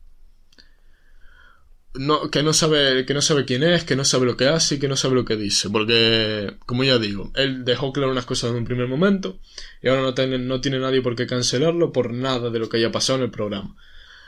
[1.93, 4.75] no, que no sabe que no sabe quién es, que no sabe lo que hace
[4.75, 8.25] y que no sabe lo que dice, porque como ya digo, él dejó claro unas
[8.25, 9.39] cosas en un primer momento
[9.81, 12.77] y ahora no tiene, no tiene nadie por qué cancelarlo por nada de lo que
[12.77, 13.75] haya pasado en el programa.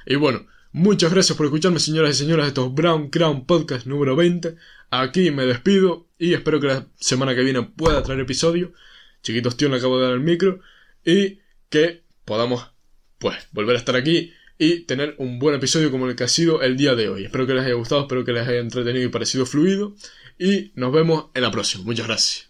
[0.05, 4.55] Y bueno, muchas gracias por escucharme, señoras y señores, estos Brown Crown Podcast número 20.
[4.91, 8.73] Aquí me despido y espero que la semana que viene pueda traer episodio
[9.23, 10.59] chiquitos tío, le acabo de dar el micro,
[11.03, 11.39] y
[11.69, 12.69] que podamos,
[13.17, 14.33] pues, volver a estar aquí
[14.63, 17.25] y tener un buen episodio como el que ha sido el día de hoy.
[17.25, 19.93] Espero que les haya gustado, espero que les haya entretenido y parecido fluido,
[20.39, 21.83] y nos vemos en la próxima.
[21.83, 22.49] Muchas gracias.